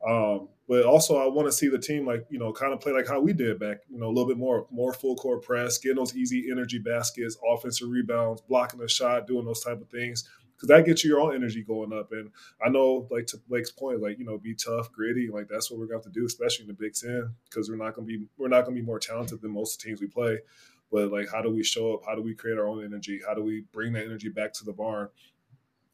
Um, 0.08 0.50
but 0.68 0.86
also, 0.86 1.18
I 1.18 1.28
want 1.28 1.48
to 1.48 1.52
see 1.52 1.68
the 1.68 1.80
team 1.80 2.06
like 2.06 2.26
you 2.30 2.40
know 2.40 2.54
kind 2.54 2.74
of 2.74 2.80
play 2.80 2.92
like 2.92 3.08
how 3.08 3.20
we 3.20 3.34
did 3.34 3.60
back, 3.60 3.80
you 3.90 4.00
know, 4.00 4.08
a 4.08 4.14
little 4.14 4.28
bit 4.28 4.38
more 4.38 4.68
more 4.72 4.94
full 4.94 5.16
court 5.16 5.44
press, 5.44 5.78
getting 5.78 5.98
those 5.98 6.16
easy 6.16 6.50
energy 6.52 6.78
baskets, 6.78 7.38
offensive 7.48 7.90
rebounds, 7.90 8.42
blocking 8.42 8.80
the 8.80 8.88
shot, 8.88 9.28
doing 9.28 9.46
those 9.46 9.64
type 9.64 9.82
of 9.82 9.90
things 9.90 10.30
because 10.60 10.68
that 10.68 10.86
gets 10.86 11.04
you 11.04 11.12
your 11.12 11.22
own 11.22 11.34
energy 11.34 11.64
going 11.64 11.94
up. 11.94 12.12
And 12.12 12.32
I 12.64 12.70
know, 12.70 13.08
like 13.10 13.28
to 13.28 13.38
Blake's 13.48 13.72
point, 13.72 14.02
like 14.02 14.20
you 14.20 14.26
know, 14.26 14.38
be 14.38 14.54
tough, 14.54 14.92
gritty, 14.92 15.30
like 15.30 15.48
that's 15.48 15.72
what 15.72 15.80
we're 15.80 15.88
going 15.88 16.02
to 16.02 16.06
have 16.08 16.14
to 16.14 16.20
do, 16.20 16.26
especially 16.26 16.64
in 16.64 16.68
the 16.68 16.74
Big 16.74 16.94
Ten, 16.94 17.34
because 17.46 17.70
we're 17.70 17.78
not 17.78 17.96
going 17.96 18.08
to 18.08 18.18
be 18.18 18.26
we're 18.38 18.50
not 18.50 18.66
going 18.66 18.76
to 18.76 18.82
be 18.82 18.86
more 18.86 19.00
talented 19.00 19.42
than 19.42 19.52
most 19.52 19.76
of 19.76 19.82
the 19.82 19.88
teams 19.88 20.02
we 20.02 20.08
play. 20.08 20.40
But 20.92 21.12
like, 21.12 21.30
how 21.32 21.42
do 21.42 21.50
we 21.50 21.64
show 21.64 21.94
up? 21.94 22.02
How 22.06 22.16
do 22.16 22.22
we 22.22 22.36
create 22.36 22.58
our 22.58 22.68
own 22.68 22.84
energy? 22.84 23.22
How 23.26 23.34
do 23.34 23.44
we 23.44 23.64
bring 23.72 23.94
that 23.94 24.04
energy 24.04 24.30
back 24.30 24.54
to 24.54 24.66
the 24.66 24.74
barn? 24.74 25.10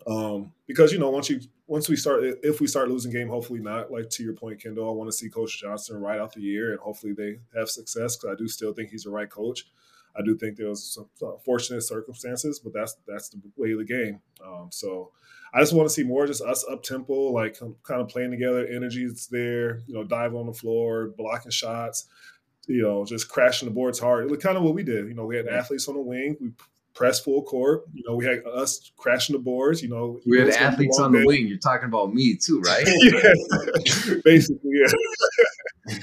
Um, 0.08 0.54
because 0.68 0.92
you 0.92 1.00
know, 1.00 1.10
once 1.10 1.30
you 1.30 1.40
once 1.68 1.90
we 1.90 1.96
start, 1.96 2.24
if 2.44 2.62
we 2.62 2.68
start 2.68 2.90
losing 2.90 3.12
game, 3.12 3.28
hopefully 3.28 3.60
not. 3.60 3.92
Like 3.92 4.10
to 4.12 4.24
your 4.24 4.34
point, 4.34 4.62
Kendall, 4.62 4.90
I 4.90 4.94
want 4.94 5.10
to 5.10 5.18
see 5.18 5.30
Coach 5.30 5.60
Johnson 5.60 6.00
right 6.00 6.20
out 6.20 6.34
the 6.34 6.42
year, 6.42 6.72
and 6.72 6.80
hopefully 6.80 7.14
they 7.14 7.40
have 7.58 7.70
success 7.70 8.16
because 8.16 8.34
I 8.34 8.38
do 8.38 8.48
still 8.48 8.74
think 8.74 8.92
he's 8.92 9.04
the 9.04 9.10
right 9.10 9.30
coach. 9.30 9.66
I 10.18 10.22
do 10.22 10.38
think 10.38 10.56
there 10.56 10.70
was 10.70 10.84
some 10.84 11.08
fortunate 11.44 11.82
circumstances, 11.82 12.60
but 12.60 12.74
that's 12.74 12.98
that's 13.08 13.30
the 13.30 13.42
way 13.58 13.72
of 13.72 13.80
the 13.80 13.86
game. 13.86 14.22
Um, 14.46 14.70
so 14.72 15.12
I 15.54 15.60
just 15.60 15.74
want 15.74 15.90
to 15.90 15.94
see 15.94 16.04
more 16.04 16.28
just 16.28 16.44
us 16.44 16.66
up 16.70 16.84
tempo, 16.84 17.32
like 17.32 17.60
kind 17.60 18.02
of 18.02 18.08
playing 18.08 18.32
together. 18.32 18.66
Energy 18.68 19.04
is 19.04 19.28
there, 19.28 19.80
you 19.88 19.94
know, 19.94 20.04
dive 20.04 20.36
on 20.36 20.46
the 20.46 20.54
floor, 20.54 21.14
blocking 21.18 21.52
shots, 21.52 22.06
you 22.68 22.82
know, 22.82 23.06
just 23.06 23.30
crashing 23.30 23.68
the 23.68 23.74
boards 23.74 24.00
hard. 24.00 24.26
It 24.26 24.32
was 24.32 24.44
kind 24.44 24.58
of 24.58 24.64
what 24.64 24.74
we 24.74 24.84
did. 24.84 25.08
You 25.08 25.14
know, 25.14 25.26
we 25.26 25.36
had 25.36 25.48
athletes 25.48 25.88
on 25.88 25.96
the 25.96 26.02
wing. 26.02 26.38
We 26.40 26.52
pressed 26.96 27.24
full 27.24 27.44
court. 27.44 27.84
You 27.94 28.04
know, 28.08 28.16
we 28.16 28.26
had 28.26 28.40
us 28.48 28.92
crashing 28.98 29.36
the 29.36 29.42
boards. 29.42 29.84
You 29.84 29.90
know, 29.90 30.20
we 30.26 30.40
had 30.40 30.50
athletes 30.50 30.98
on 30.98 31.12
the 31.12 31.24
wing. 31.26 31.46
You're 31.46 31.60
talking 31.60 31.88
about 31.88 32.14
me 32.14 32.36
too, 32.36 32.62
right? 32.66 32.84
yeah, 32.88 34.16
basically, 34.24 34.72
yeah. 34.72 35.98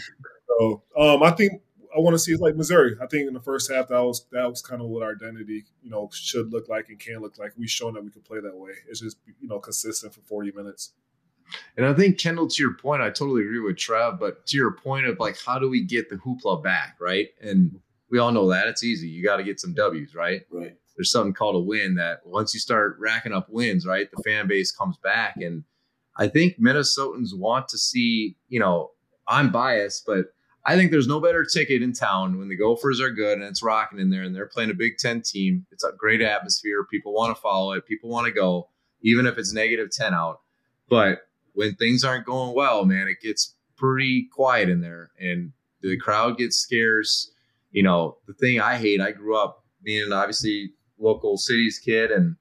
so 0.49 0.83
um, 0.97 1.23
I 1.23 1.33
think 1.33 1.63
I 1.97 1.99
want 1.99 2.15
to 2.15 2.19
see 2.19 2.33
is 2.33 2.41
like 2.41 2.55
Missouri. 2.55 2.95
I 3.03 3.07
think 3.07 3.27
in 3.27 3.35
the 3.35 3.41
first 3.41 3.73
half 3.73 3.89
that 3.89 4.01
was 4.01 4.27
that 4.31 4.49
was 4.49 4.63
kind 4.63 4.81
of 4.81 4.89
what 4.89 5.03
our 5.03 5.13
identity, 5.13 5.65
you 5.83 5.91
know, 5.91 6.09
should 6.13 6.53
look 6.53 6.69
like 6.69 6.89
and 6.91 6.99
can 6.99 7.21
look 7.21 7.39
like. 7.39 7.53
We've 7.57 7.71
shown 7.71 7.95
that 7.95 8.05
we 8.05 8.11
can 8.11 8.23
play 8.23 8.41
that 8.41 8.57
way. 8.57 8.73
It's 8.89 9.01
just 9.01 9.17
you 9.41 9.49
know 9.49 9.59
consistent 9.59 10.15
for 10.15 10.21
forty 10.21 10.53
minutes. 10.53 10.93
And 11.77 11.85
I 11.85 11.93
think 11.93 12.19
Kendall, 12.19 12.49
to 12.49 12.63
your 12.63 12.75
point, 12.75 13.03
I 13.03 13.11
totally 13.11 13.43
agree 13.43 13.61
with 13.61 13.77
Trev. 13.77 14.19
But 14.19 14.47
to 14.47 14.57
your 14.57 14.73
point 14.73 15.07
of 15.07 15.19
like, 15.19 15.37
how 15.45 15.59
do 15.59 15.69
we 15.69 15.83
get 15.83 16.09
the 16.09 16.17
hoopla 16.17 16.63
back, 16.63 16.97
right? 16.99 17.29
And 17.43 17.79
we 18.11 18.19
all 18.19 18.33
know 18.33 18.49
that 18.51 18.69
it's 18.69 18.85
easy. 18.85 19.09
You 19.09 19.23
got 19.23 19.39
to 19.39 19.45
get 19.45 19.61
some 19.61 19.75
W's, 19.75 20.15
right? 20.15 20.43
Right. 20.51 20.77
There's 20.97 21.11
something 21.11 21.33
called 21.33 21.57
a 21.57 21.61
win 21.61 21.95
that 21.97 22.21
once 22.25 22.53
you 22.55 22.61
start 22.61 22.97
racking 22.99 23.33
up 23.33 23.49
wins, 23.49 23.87
right, 23.87 24.09
the 24.11 24.23
fan 24.23 24.47
base 24.47 24.71
comes 24.73 24.97
back. 24.99 25.37
And 25.37 25.65
I 26.17 26.29
think 26.29 26.61
Minnesotans 26.61 27.37
want 27.37 27.69
to 27.69 27.79
see, 27.79 28.37
you 28.49 28.61
know, 28.61 28.91
I'm 29.27 29.51
biased, 29.51 30.05
but 30.07 30.27
I 30.65 30.77
think 30.77 30.91
there's 30.91 31.09
no 31.09 31.21
better 31.21 31.45
ticket 31.45 31.83
in 31.83 31.93
town 31.93 32.39
when 32.39 32.49
the 32.49 32.57
Gophers 32.57 33.01
are 33.01 33.11
good 33.11 33.39
and 33.39 33.47
it's 33.47 33.63
rocking 33.63 33.99
in 33.99 34.11
there 34.11 34.23
and 34.23 34.35
they're 34.35 34.47
playing 34.47 34.71
a 34.71 34.75
Big 34.75 34.99
Ten 34.99 35.23
team. 35.23 35.67
It's 35.73 35.85
a 35.85 35.93
great 35.97 36.21
atmosphere. 36.21 36.87
People 36.91 37.13
want 37.13 37.35
to 37.35 37.41
follow 37.41 37.73
it. 37.73 37.87
People 37.87 38.11
want 38.11 38.27
to 38.27 38.33
go, 38.33 38.69
even 39.01 39.27
if 39.27 39.39
it's 39.39 39.53
negative 39.53 39.91
10 39.91 40.15
out. 40.15 40.41
But 40.89 41.23
when 41.55 41.75
things 41.75 42.05
aren't 42.05 42.27
going 42.27 42.55
well, 42.55 42.85
man, 42.85 43.09
it 43.09 43.21
gets 43.21 43.57
pretty 43.77 44.29
quiet 44.33 44.69
in 44.69 44.81
there 44.81 45.11
and 45.21 45.53
the 45.81 45.97
crowd 45.97 46.39
gets 46.39 46.59
scarce. 46.59 47.33
You 47.73 47.83
know, 47.83 48.19
the 48.27 48.35
thing 48.35 48.61
I 48.61 48.77
hate, 48.77 49.01
I 49.01 49.11
grew 49.11 49.37
up 49.37 49.65
being 49.83 50.13
obviously 50.13 50.73
local 51.03 51.37
cities 51.37 51.81
kid 51.85 52.11
and 52.11 52.37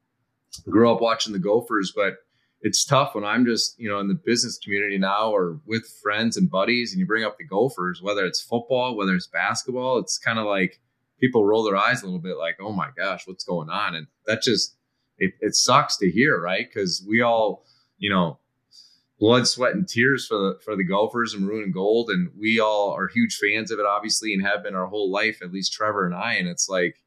grew 0.69 0.91
up 0.91 1.01
watching 1.01 1.33
the 1.33 1.39
Gophers, 1.39 1.91
but 1.95 2.17
it's 2.61 2.85
tough 2.85 3.15
when 3.15 3.23
I'm 3.23 3.45
just, 3.45 3.79
you 3.79 3.89
know, 3.89 3.99
in 3.99 4.07
the 4.07 4.19
business 4.25 4.59
community 4.59 4.97
now 4.97 5.31
or 5.31 5.59
with 5.65 5.83
friends 6.01 6.37
and 6.37 6.49
buddies 6.49 6.91
and 6.91 6.99
you 6.99 7.07
bring 7.07 7.23
up 7.23 7.37
the 7.37 7.45
Gophers, 7.45 8.01
whether 8.01 8.25
it's 8.25 8.41
football, 8.41 8.95
whether 8.95 9.15
it's 9.15 9.27
basketball, 9.27 9.97
it's 9.97 10.17
kind 10.17 10.37
of 10.37 10.45
like 10.45 10.79
people 11.19 11.45
roll 11.45 11.63
their 11.63 11.77
eyes 11.77 12.01
a 12.01 12.05
little 12.05 12.19
bit 12.19 12.37
like, 12.37 12.57
oh 12.61 12.71
my 12.71 12.89
gosh, 12.95 13.27
what's 13.27 13.43
going 13.43 13.69
on? 13.69 13.95
And 13.95 14.07
that 14.27 14.43
just, 14.43 14.75
it, 15.17 15.33
it 15.39 15.55
sucks 15.55 15.97
to 15.97 16.11
hear, 16.11 16.39
right? 16.39 16.67
Because 16.67 17.03
we 17.07 17.21
all, 17.21 17.65
you 17.97 18.09
know, 18.09 18.39
blood, 19.19 19.47
sweat, 19.47 19.75
and 19.75 19.87
tears 19.87 20.25
for 20.25 20.37
the 20.37 20.59
for 20.65 20.75
the 20.75 20.83
Gophers 20.83 21.33
and 21.33 21.45
maroon 21.45 21.63
and 21.63 21.73
gold, 21.73 22.09
and 22.09 22.31
we 22.37 22.59
all 22.59 22.91
are 22.91 23.07
huge 23.07 23.37
fans 23.37 23.69
of 23.69 23.79
it, 23.79 23.85
obviously, 23.85 24.33
and 24.33 24.45
have 24.45 24.63
been 24.63 24.75
our 24.75 24.87
whole 24.87 25.11
life. 25.11 25.37
At 25.41 25.53
least 25.53 25.71
Trevor 25.71 26.07
and 26.07 26.15
I, 26.15 26.33
and 26.33 26.47
it's 26.47 26.67
like 26.67 26.97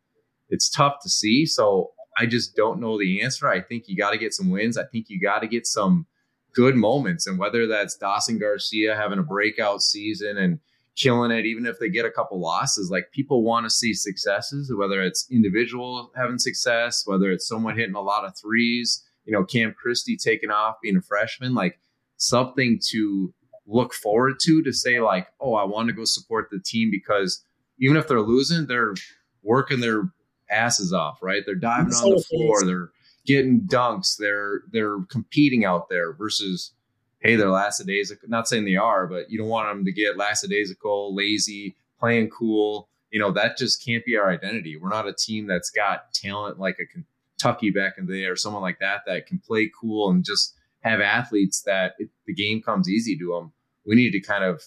it's 0.48 0.68
tough 0.70 0.96
to 1.02 1.08
see. 1.08 1.46
So 1.46 1.90
I 2.16 2.26
just 2.26 2.54
don't 2.54 2.80
know 2.80 2.98
the 2.98 3.22
answer. 3.22 3.48
I 3.48 3.60
think 3.60 3.84
you 3.86 3.96
got 3.96 4.10
to 4.10 4.18
get 4.18 4.34
some 4.34 4.50
wins. 4.50 4.78
I 4.78 4.84
think 4.84 5.06
you 5.08 5.20
got 5.20 5.40
to 5.40 5.48
get 5.48 5.66
some 5.66 6.06
good 6.54 6.76
moments, 6.76 7.26
and 7.26 7.38
whether 7.38 7.66
that's 7.66 7.96
Dawson 7.96 8.38
Garcia 8.38 8.94
having 8.94 9.18
a 9.18 9.24
breakout 9.24 9.82
season 9.82 10.38
and 10.38 10.60
killing 10.96 11.32
it, 11.32 11.44
even 11.44 11.66
if 11.66 11.78
they 11.78 11.88
get 11.88 12.04
a 12.04 12.10
couple 12.10 12.40
losses, 12.40 12.90
like 12.90 13.10
people 13.12 13.42
want 13.42 13.66
to 13.66 13.70
see 13.70 13.92
successes, 13.92 14.72
whether 14.72 15.02
it's 15.02 15.26
individual 15.30 16.12
having 16.16 16.38
success, 16.38 17.02
whether 17.04 17.32
it's 17.32 17.48
someone 17.48 17.76
hitting 17.76 17.96
a 17.96 18.00
lot 18.00 18.24
of 18.24 18.32
threes, 18.40 19.04
you 19.24 19.32
know, 19.32 19.44
Cam 19.44 19.74
Christie 19.74 20.16
taking 20.16 20.50
off 20.50 20.76
being 20.82 20.96
a 20.96 21.02
freshman, 21.02 21.54
like 21.54 21.80
something 22.16 22.78
to 22.90 23.34
look 23.66 23.92
forward 23.94 24.34
to 24.42 24.62
to 24.62 24.72
say 24.72 25.00
like, 25.00 25.26
oh, 25.40 25.54
I 25.54 25.64
want 25.64 25.88
to 25.88 25.94
go 25.94 26.04
support 26.04 26.48
the 26.50 26.60
team 26.64 26.90
because 26.90 27.44
even 27.78 27.96
if 27.96 28.06
they're 28.06 28.20
losing, 28.20 28.66
they're 28.66 28.94
working 29.42 29.80
their 29.80 30.12
asses 30.54 30.92
off, 30.92 31.18
right? 31.22 31.42
They're 31.44 31.54
diving 31.54 31.94
on 31.94 32.10
the 32.10 32.22
floor, 32.22 32.64
they're 32.64 32.90
getting 33.26 33.62
dunks, 33.62 34.16
they're 34.16 34.62
they're 34.70 35.00
competing 35.10 35.64
out 35.64 35.88
there 35.88 36.12
versus 36.12 36.72
hey, 37.20 37.36
they're 37.36 37.50
lackadaisical. 37.50 38.28
Not 38.28 38.46
saying 38.46 38.66
they 38.66 38.76
are, 38.76 39.06
but 39.06 39.30
you 39.30 39.38
don't 39.38 39.48
want 39.48 39.68
them 39.68 39.84
to 39.86 39.92
get 39.92 40.18
lackadaisical, 40.18 41.14
lazy, 41.14 41.74
playing 41.98 42.28
cool. 42.30 42.88
You 43.10 43.18
know, 43.18 43.32
that 43.32 43.56
just 43.56 43.84
can't 43.84 44.04
be 44.04 44.16
our 44.16 44.30
identity. 44.30 44.76
We're 44.76 44.90
not 44.90 45.08
a 45.08 45.14
team 45.14 45.46
that's 45.46 45.70
got 45.70 46.12
talent 46.12 46.58
like 46.58 46.78
a 46.78 46.86
Kentucky 46.86 47.70
back 47.70 47.94
in 47.96 48.06
the 48.06 48.20
day 48.20 48.24
or 48.26 48.36
someone 48.36 48.62
like 48.62 48.78
that 48.80 49.02
that 49.06 49.26
can 49.26 49.38
play 49.38 49.70
cool 49.80 50.10
and 50.10 50.24
just 50.24 50.54
have 50.80 51.00
athletes 51.00 51.62
that 51.62 51.94
if 51.98 52.08
the 52.26 52.34
game 52.34 52.60
comes 52.60 52.90
easy 52.90 53.16
to 53.16 53.32
them, 53.32 53.52
we 53.86 53.94
need 53.94 54.10
to 54.10 54.20
kind 54.20 54.44
of 54.44 54.62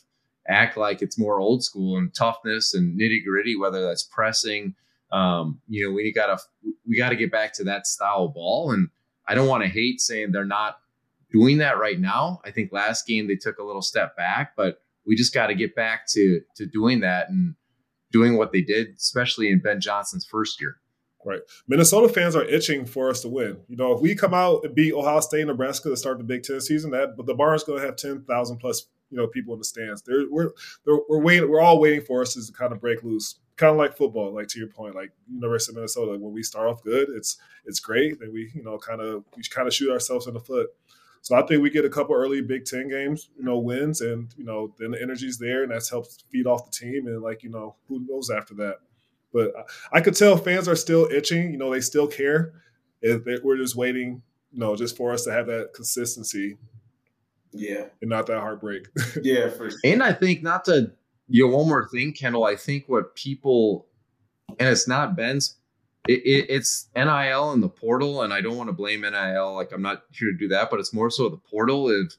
act 0.47 0.77
like 0.77 1.01
it's 1.01 1.19
more 1.19 1.39
old 1.39 1.63
school 1.63 1.97
and 1.97 2.13
toughness 2.13 2.73
and 2.73 2.99
nitty 2.99 3.23
gritty, 3.23 3.55
whether 3.55 3.85
that's 3.85 4.03
pressing. 4.03 4.73
Um, 5.11 5.61
you 5.67 5.87
know, 5.87 5.93
we 5.93 6.11
gotta 6.11 6.37
we 6.87 6.97
gotta 6.97 7.15
get 7.15 7.31
back 7.31 7.53
to 7.53 7.63
that 7.65 7.87
style 7.87 8.25
of 8.25 8.33
ball. 8.33 8.71
And 8.71 8.89
I 9.27 9.35
don't 9.35 9.47
want 9.47 9.63
to 9.63 9.69
hate 9.69 10.01
saying 10.01 10.31
they're 10.31 10.45
not 10.45 10.77
doing 11.31 11.57
that 11.59 11.77
right 11.77 11.99
now. 11.99 12.41
I 12.45 12.51
think 12.51 12.71
last 12.71 13.05
game 13.07 13.27
they 13.27 13.35
took 13.35 13.59
a 13.59 13.63
little 13.63 13.81
step 13.81 14.15
back, 14.15 14.53
but 14.55 14.81
we 15.05 15.15
just 15.15 15.33
got 15.33 15.47
to 15.47 15.55
get 15.55 15.75
back 15.75 16.07
to 16.09 16.41
to 16.55 16.65
doing 16.65 17.01
that 17.01 17.29
and 17.29 17.55
doing 18.11 18.37
what 18.37 18.51
they 18.51 18.61
did, 18.61 18.95
especially 18.97 19.49
in 19.49 19.59
Ben 19.59 19.81
Johnson's 19.81 20.25
first 20.25 20.61
year. 20.61 20.77
Right. 21.27 21.41
Minnesota 21.67 22.07
fans 22.07 22.37
are 22.37 22.45
itching 22.45 22.85
for 22.85 23.09
us 23.09 23.21
to 23.23 23.27
win. 23.27 23.57
You 23.67 23.75
know, 23.75 23.91
if 23.91 23.99
we 23.99 24.15
come 24.15 24.33
out 24.33 24.63
and 24.63 24.73
beat 24.73 24.93
Ohio 24.93 25.19
State 25.19 25.41
and 25.41 25.49
Nebraska 25.49 25.89
to 25.89 25.97
start 25.97 26.19
the 26.19 26.23
Big 26.23 26.43
Ten 26.43 26.61
season, 26.61 26.91
that 26.91 27.17
but 27.17 27.25
the 27.25 27.33
bar 27.33 27.53
is 27.53 27.65
going 27.65 27.81
to 27.81 27.85
have 27.85 27.97
ten 27.97 28.23
thousand 28.23 28.59
plus 28.59 28.85
you 29.09 29.17
know 29.17 29.27
people 29.27 29.53
in 29.53 29.59
the 29.59 29.65
stands. 29.65 30.01
They're, 30.01 30.23
we're 30.29 30.51
they're, 30.85 30.99
we're 31.09 31.19
waiting. 31.19 31.49
We're 31.49 31.59
all 31.59 31.81
waiting 31.81 31.99
for 31.99 32.21
us 32.21 32.33
to 32.35 32.53
kind 32.53 32.71
of 32.71 32.79
break 32.79 33.03
loose, 33.03 33.35
kind 33.57 33.71
of 33.71 33.77
like 33.77 33.97
football. 33.97 34.33
Like 34.33 34.47
to 34.49 34.59
your 34.59 34.69
point, 34.69 34.95
like 34.95 35.11
University 35.29 35.73
of 35.73 35.75
Minnesota. 35.75 36.17
When 36.17 36.31
we 36.31 36.43
start 36.43 36.69
off 36.69 36.81
good, 36.81 37.09
it's 37.09 37.37
it's 37.65 37.81
great. 37.81 38.21
Then 38.21 38.31
we 38.31 38.49
you 38.55 38.63
know 38.63 38.77
kind 38.77 39.01
of 39.01 39.25
we 39.35 39.43
kind 39.43 39.67
of 39.67 39.73
shoot 39.73 39.91
ourselves 39.91 40.27
in 40.27 40.33
the 40.33 40.39
foot. 40.39 40.69
So 41.21 41.35
I 41.35 41.45
think 41.45 41.61
we 41.61 41.69
get 41.69 41.83
a 41.83 41.89
couple 41.89 42.15
early 42.15 42.41
Big 42.41 42.63
Ten 42.63 42.87
games, 42.87 43.31
you 43.37 43.43
know, 43.43 43.57
wins, 43.57 43.99
and 43.99 44.33
you 44.37 44.45
know 44.45 44.73
then 44.79 44.91
the 44.91 45.01
energy's 45.01 45.37
there, 45.37 45.63
and 45.63 45.71
that's 45.71 45.89
helps 45.89 46.23
feed 46.29 46.47
off 46.47 46.71
the 46.71 46.71
team, 46.71 47.07
and 47.07 47.21
like 47.21 47.43
you 47.43 47.49
know 47.49 47.75
who 47.87 47.99
knows 48.07 48.29
after 48.29 48.53
that. 48.55 48.77
But 49.37 49.69
I 49.93 50.01
could 50.01 50.15
tell 50.15 50.35
fans 50.35 50.67
are 50.67 50.75
still 50.75 51.07
itching. 51.11 51.51
You 51.51 51.57
know, 51.57 51.71
they 51.71 51.81
still 51.81 52.07
care. 52.07 52.53
If 53.01 53.43
we're 53.43 53.57
just 53.57 53.75
waiting, 53.75 54.23
you 54.51 54.59
know, 54.59 54.75
just 54.75 54.97
for 54.97 55.13
us 55.13 55.23
to 55.25 55.31
have 55.31 55.45
that 55.45 55.73
consistency. 55.75 56.57
Yeah. 57.51 57.85
And 58.01 58.09
not 58.09 58.25
that 58.27 58.39
heartbreak. 58.39 58.87
yeah, 59.21 59.49
for 59.49 59.69
sure. 59.69 59.79
And 59.83 60.01
I 60.01 60.13
think 60.13 60.41
not 60.41 60.65
to 60.65 60.91
you 61.27 61.47
know, 61.47 61.55
one 61.55 61.67
more 61.67 61.87
thing, 61.87 62.13
Kendall. 62.13 62.45
I 62.45 62.55
think 62.55 62.85
what 62.87 63.13
people 63.15 63.85
and 64.59 64.69
it's 64.69 64.87
not 64.87 65.15
Ben's 65.15 65.57
it, 66.07 66.21
it, 66.25 66.45
it's 66.49 66.87
NIL 66.95 67.51
and 67.51 67.61
the 67.61 67.69
portal, 67.69 68.21
and 68.23 68.33
I 68.33 68.41
don't 68.41 68.57
want 68.57 68.69
to 68.69 68.73
blame 68.73 69.01
NIL. 69.01 69.53
Like 69.53 69.71
I'm 69.71 69.81
not 69.81 70.03
here 70.11 70.31
to 70.31 70.37
do 70.37 70.47
that, 70.47 70.69
but 70.71 70.79
it's 70.79 70.93
more 70.93 71.09
so 71.09 71.29
the 71.29 71.37
portal. 71.37 71.89
If 71.89 72.15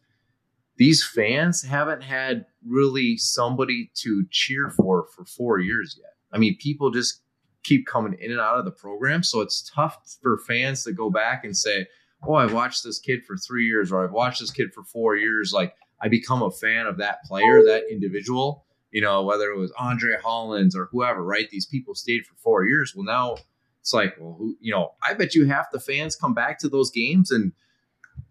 these 0.76 1.04
fans 1.04 1.62
haven't 1.62 2.02
had 2.02 2.46
really 2.64 3.16
somebody 3.16 3.90
to 3.96 4.24
cheer 4.30 4.70
for 4.70 5.06
for 5.16 5.24
four 5.24 5.58
years 5.58 5.98
yet, 5.98 6.12
I 6.32 6.38
mean, 6.38 6.56
people 6.58 6.90
just 6.90 7.22
keep 7.64 7.86
coming 7.86 8.16
in 8.20 8.30
and 8.30 8.40
out 8.40 8.58
of 8.58 8.64
the 8.64 8.70
program. 8.70 9.22
So 9.22 9.40
it's 9.40 9.70
tough 9.74 9.98
for 10.22 10.38
fans 10.38 10.84
to 10.84 10.92
go 10.92 11.10
back 11.10 11.44
and 11.44 11.56
say, 11.56 11.86
Oh, 12.26 12.34
I've 12.34 12.52
watched 12.52 12.82
this 12.82 12.98
kid 12.98 13.24
for 13.24 13.36
three 13.36 13.66
years, 13.66 13.92
or 13.92 14.02
I've 14.02 14.12
watched 14.12 14.40
this 14.40 14.50
kid 14.50 14.72
for 14.74 14.82
four 14.82 15.14
years. 15.16 15.52
Like 15.52 15.74
I 16.02 16.08
become 16.08 16.42
a 16.42 16.50
fan 16.50 16.86
of 16.86 16.98
that 16.98 17.22
player, 17.24 17.62
that 17.62 17.84
individual, 17.90 18.64
you 18.90 19.00
know, 19.00 19.22
whether 19.22 19.50
it 19.50 19.58
was 19.58 19.72
Andre 19.78 20.16
Hollins 20.22 20.74
or 20.74 20.88
whoever, 20.90 21.22
right? 21.22 21.48
These 21.50 21.66
people 21.66 21.94
stayed 21.94 22.26
for 22.26 22.34
four 22.36 22.64
years. 22.64 22.94
Well, 22.94 23.04
now 23.04 23.36
it's 23.80 23.92
like, 23.92 24.16
well, 24.18 24.34
who, 24.38 24.56
you 24.60 24.72
know, 24.72 24.92
I 25.06 25.14
bet 25.14 25.34
you 25.34 25.46
half 25.46 25.70
the 25.70 25.80
fans 25.80 26.16
come 26.16 26.34
back 26.34 26.58
to 26.60 26.68
those 26.68 26.90
games 26.90 27.30
and 27.30 27.52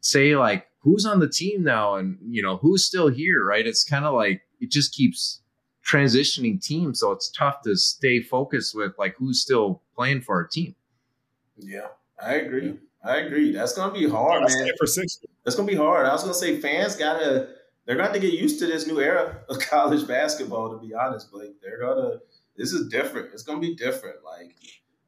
say, 0.02 0.36
like, 0.36 0.68
who's 0.80 1.06
on 1.06 1.20
the 1.20 1.30
team 1.30 1.64
now? 1.64 1.96
And, 1.96 2.18
you 2.22 2.42
know, 2.42 2.58
who's 2.58 2.86
still 2.86 3.08
here, 3.08 3.44
right? 3.44 3.66
It's 3.66 3.84
kind 3.84 4.06
of 4.06 4.14
like, 4.14 4.42
it 4.60 4.72
just 4.72 4.94
keeps 4.94 5.42
transitioning 5.90 6.62
team, 6.62 6.94
so 6.94 7.12
it's 7.12 7.30
tough 7.30 7.62
to 7.64 7.76
stay 7.76 8.22
focused 8.22 8.76
with 8.76 8.94
like 8.98 9.16
who's 9.18 9.42
still 9.42 9.82
playing 9.96 10.22
for 10.22 10.36
our 10.36 10.48
team. 10.48 10.76
Yeah, 11.58 11.88
I 12.22 12.36
agree. 12.36 12.78
I 13.04 13.18
agree. 13.18 13.52
That's 13.52 13.74
gonna 13.74 13.94
be 13.94 14.08
hard, 14.08 14.44
man. 14.44 14.70
For 14.78 14.88
six, 14.88 15.20
that's 15.44 15.56
gonna 15.56 15.68
be 15.68 15.76
hard. 15.76 16.06
I 16.06 16.12
was 16.12 16.24
gonna 16.24 16.34
say 16.34 16.60
fans 16.60 16.96
gotta 16.96 17.50
they're 17.88 17.96
going 17.96 18.12
to 18.12 18.20
get 18.20 18.34
used 18.34 18.60
to 18.60 18.68
this 18.68 18.86
new 18.86 19.00
era 19.00 19.40
of 19.50 19.60
college 19.72 20.06
basketball. 20.08 20.70
To 20.70 20.86
be 20.86 20.94
honest, 20.94 21.32
Blake, 21.32 21.60
they're 21.62 21.80
gonna. 21.80 22.18
This 22.58 22.74
is 22.74 22.90
different. 22.90 23.30
It's 23.34 23.44
gonna 23.44 23.62
be 23.62 23.76
different. 23.76 24.18
Like 24.24 24.56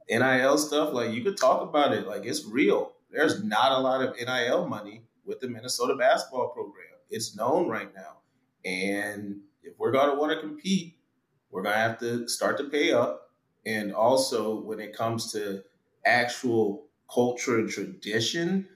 NIL 0.09 0.57
stuff. 0.57 0.93
Like 0.93 1.11
you 1.11 1.21
could 1.21 1.37
talk 1.37 1.61
about 1.61 1.93
it. 1.93 2.07
Like 2.07 2.25
it's 2.25 2.45
real. 2.45 2.93
There's 3.11 3.43
not 3.43 3.73
a 3.73 3.79
lot 3.79 4.01
of 4.01 4.15
NIL 4.15 4.67
money 4.67 5.03
with 5.25 5.41
the 5.41 5.49
Minnesota 5.49 5.95
basketball 5.95 6.49
program. 6.49 6.85
It's 7.09 7.35
known 7.35 7.67
right 7.67 7.93
now, 7.93 8.19
and 8.63 9.41
if 9.63 9.73
we're 9.77 9.91
going 9.91 10.09
to 10.09 10.15
want 10.15 10.31
to 10.31 10.39
compete, 10.39 10.97
we're 11.51 11.63
going 11.63 11.75
to 11.75 11.79
have 11.79 11.99
to 11.99 12.27
start 12.27 12.57
to 12.57 12.65
pay 12.65 12.91
up. 12.91 13.31
And 13.65 13.93
also, 13.93 14.61
when 14.61 14.79
it 14.79 14.95
comes 14.95 15.31
to 15.33 15.63
actual 16.05 16.85
culture 17.13 17.57
and 17.57 17.69
tradition, 17.69 18.67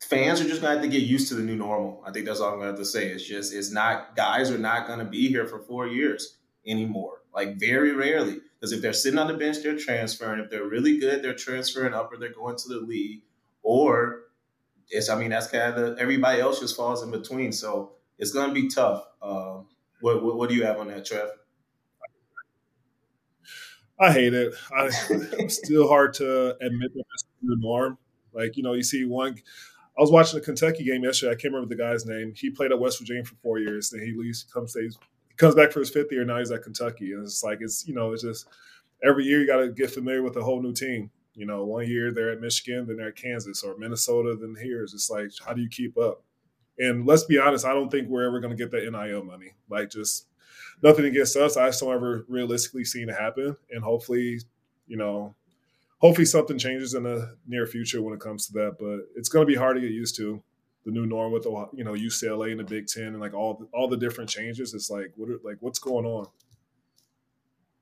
fans 0.00 0.40
are 0.40 0.48
just 0.48 0.62
going 0.62 0.76
to 0.76 0.80
have 0.80 0.82
to 0.82 0.98
get 0.98 1.06
used 1.06 1.28
to 1.28 1.34
the 1.34 1.42
new 1.42 1.56
normal. 1.56 2.02
I 2.06 2.12
think 2.12 2.26
that's 2.26 2.40
all 2.40 2.52
I'm 2.52 2.58
going 2.58 2.66
to 2.66 2.72
have 2.72 2.78
to 2.78 2.84
say. 2.84 3.08
It's 3.08 3.26
just, 3.26 3.52
it's 3.52 3.70
not, 3.70 4.16
guys 4.16 4.50
are 4.50 4.58
not 4.58 4.86
going 4.86 5.00
to 5.00 5.04
be 5.04 5.28
here 5.28 5.46
for 5.46 5.58
four 5.58 5.86
years 5.86 6.38
anymore. 6.66 7.22
Like, 7.34 7.56
very 7.58 7.92
rarely. 7.92 8.38
Because 8.58 8.72
if 8.72 8.80
they're 8.80 8.94
sitting 8.94 9.18
on 9.18 9.26
the 9.26 9.34
bench, 9.34 9.58
they're 9.62 9.76
transferring. 9.76 10.40
If 10.40 10.50
they're 10.50 10.66
really 10.66 10.98
good, 10.98 11.22
they're 11.22 11.34
transferring 11.34 11.92
up 11.92 12.12
or 12.12 12.16
they're 12.16 12.32
going 12.32 12.56
to 12.56 12.68
the 12.68 12.80
league. 12.80 13.22
Or 13.62 14.22
it's, 14.88 15.10
I 15.10 15.18
mean, 15.18 15.30
that's 15.30 15.48
kind 15.48 15.74
of 15.74 15.96
the, 15.96 16.00
everybody 16.00 16.40
else 16.40 16.60
just 16.60 16.76
falls 16.76 17.02
in 17.02 17.10
between. 17.10 17.52
So 17.52 17.95
it's 18.18 18.32
going 18.32 18.48
to 18.48 18.54
be 18.54 18.68
tough. 18.68 19.06
Um, 19.22 19.68
What, 20.00 20.22
what, 20.22 20.36
what 20.36 20.48
do 20.48 20.54
you 20.54 20.64
have 20.64 20.78
on 20.78 20.88
that, 20.88 21.04
Trev? 21.06 21.28
I 23.98 24.12
hate 24.12 24.34
it. 24.34 24.54
I, 24.76 24.90
it's 25.38 25.56
still 25.56 25.88
hard 25.88 26.14
to 26.14 26.50
admit 26.64 26.92
that 26.94 27.04
it's 27.14 27.24
the 27.42 27.56
norm. 27.58 27.98
Like 28.32 28.56
you 28.56 28.62
know, 28.62 28.74
you 28.74 28.82
see 28.82 29.04
one. 29.04 29.36
I 29.98 30.02
was 30.02 30.10
watching 30.10 30.38
a 30.38 30.42
Kentucky 30.42 30.84
game 30.84 31.02
yesterday. 31.04 31.32
I 31.32 31.36
can't 31.36 31.54
remember 31.54 31.74
the 31.74 31.82
guy's 31.82 32.04
name. 32.04 32.34
He 32.36 32.50
played 32.50 32.70
at 32.70 32.78
West 32.78 32.98
Virginia 32.98 33.24
for 33.24 33.34
four 33.36 33.58
years. 33.58 33.88
Then 33.88 34.02
he 34.02 34.12
leaves, 34.12 34.44
comes 34.44 34.72
stays, 34.72 34.98
comes 35.38 35.54
back 35.54 35.72
for 35.72 35.80
his 35.80 35.88
fifth 35.88 36.12
year. 36.12 36.24
Now 36.24 36.38
he's 36.38 36.50
at 36.50 36.62
Kentucky, 36.62 37.12
and 37.12 37.24
it's 37.24 37.42
like 37.42 37.58
it's 37.62 37.88
you 37.88 37.94
know 37.94 38.12
it's 38.12 38.22
just 38.22 38.46
every 39.02 39.24
year 39.24 39.40
you 39.40 39.46
got 39.46 39.60
to 39.60 39.70
get 39.70 39.90
familiar 39.90 40.22
with 40.22 40.36
a 40.36 40.42
whole 40.42 40.60
new 40.60 40.74
team. 40.74 41.10
You 41.34 41.46
know, 41.46 41.64
one 41.64 41.86
year 41.88 42.12
they're 42.12 42.30
at 42.30 42.40
Michigan, 42.40 42.86
then 42.86 42.98
they're 42.98 43.08
at 43.08 43.16
Kansas 43.16 43.62
or 43.62 43.78
Minnesota, 43.78 44.36
then 44.38 44.56
here. 44.62 44.82
It's 44.82 44.92
just 44.92 45.10
like 45.10 45.30
how 45.44 45.54
do 45.54 45.62
you 45.62 45.68
keep 45.70 45.96
up? 45.96 46.22
And 46.78 47.06
let's 47.06 47.24
be 47.24 47.38
honest, 47.38 47.64
I 47.64 47.72
don't 47.72 47.90
think 47.90 48.08
we're 48.08 48.26
ever 48.26 48.40
going 48.40 48.56
to 48.56 48.62
get 48.62 48.70
that 48.72 48.90
NIL 48.90 49.24
money. 49.24 49.52
Like 49.68 49.90
just 49.90 50.26
nothing 50.82 51.06
against 51.06 51.36
us. 51.36 51.56
I 51.56 51.68
just 51.68 51.80
don't 51.80 51.94
ever 51.94 52.24
realistically 52.28 52.84
seen 52.84 53.08
it 53.08 53.16
happen. 53.18 53.56
And 53.70 53.82
hopefully, 53.82 54.40
you 54.86 54.96
know, 54.96 55.34
hopefully 55.98 56.26
something 56.26 56.58
changes 56.58 56.94
in 56.94 57.04
the 57.04 57.36
near 57.46 57.66
future 57.66 58.02
when 58.02 58.14
it 58.14 58.20
comes 58.20 58.46
to 58.46 58.52
that. 58.54 58.76
But 58.78 59.08
it's 59.16 59.28
going 59.28 59.46
to 59.46 59.50
be 59.50 59.58
hard 59.58 59.76
to 59.76 59.80
get 59.80 59.90
used 59.90 60.16
to 60.16 60.42
the 60.84 60.92
new 60.92 61.04
norm 61.04 61.32
with 61.32 61.42
the 61.42 61.68
you 61.72 61.82
know 61.82 61.92
UCLA 61.92 62.52
and 62.52 62.60
the 62.60 62.64
Big 62.64 62.86
Ten 62.86 63.08
and 63.08 63.20
like 63.20 63.34
all 63.34 63.54
the, 63.54 63.66
all 63.74 63.88
the 63.88 63.96
different 63.96 64.30
changes. 64.30 64.72
It's 64.72 64.88
like 64.88 65.12
what 65.16 65.28
are, 65.28 65.40
like 65.42 65.56
what's 65.60 65.80
going 65.80 66.06
on? 66.06 66.28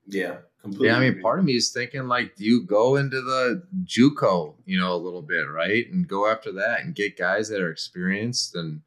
Yeah, 0.06 0.36
completely. 0.60 0.88
Yeah, 0.88 0.96
I 0.96 1.00
mean, 1.00 1.20
part 1.20 1.38
of 1.38 1.44
me 1.44 1.54
is 1.56 1.70
thinking 1.70 2.08
like, 2.08 2.36
do 2.36 2.44
you 2.44 2.62
go 2.64 2.96
into 2.96 3.20
the 3.20 3.62
JUCO, 3.84 4.54
you 4.66 4.78
know, 4.78 4.94
a 4.94 4.96
little 4.96 5.22
bit, 5.22 5.48
right, 5.50 5.90
and 5.90 6.06
go 6.06 6.30
after 6.30 6.52
that 6.52 6.80
and 6.80 6.94
get 6.94 7.18
guys 7.18 7.48
that 7.48 7.60
are 7.60 7.70
experienced 7.70 8.54
and 8.54 8.82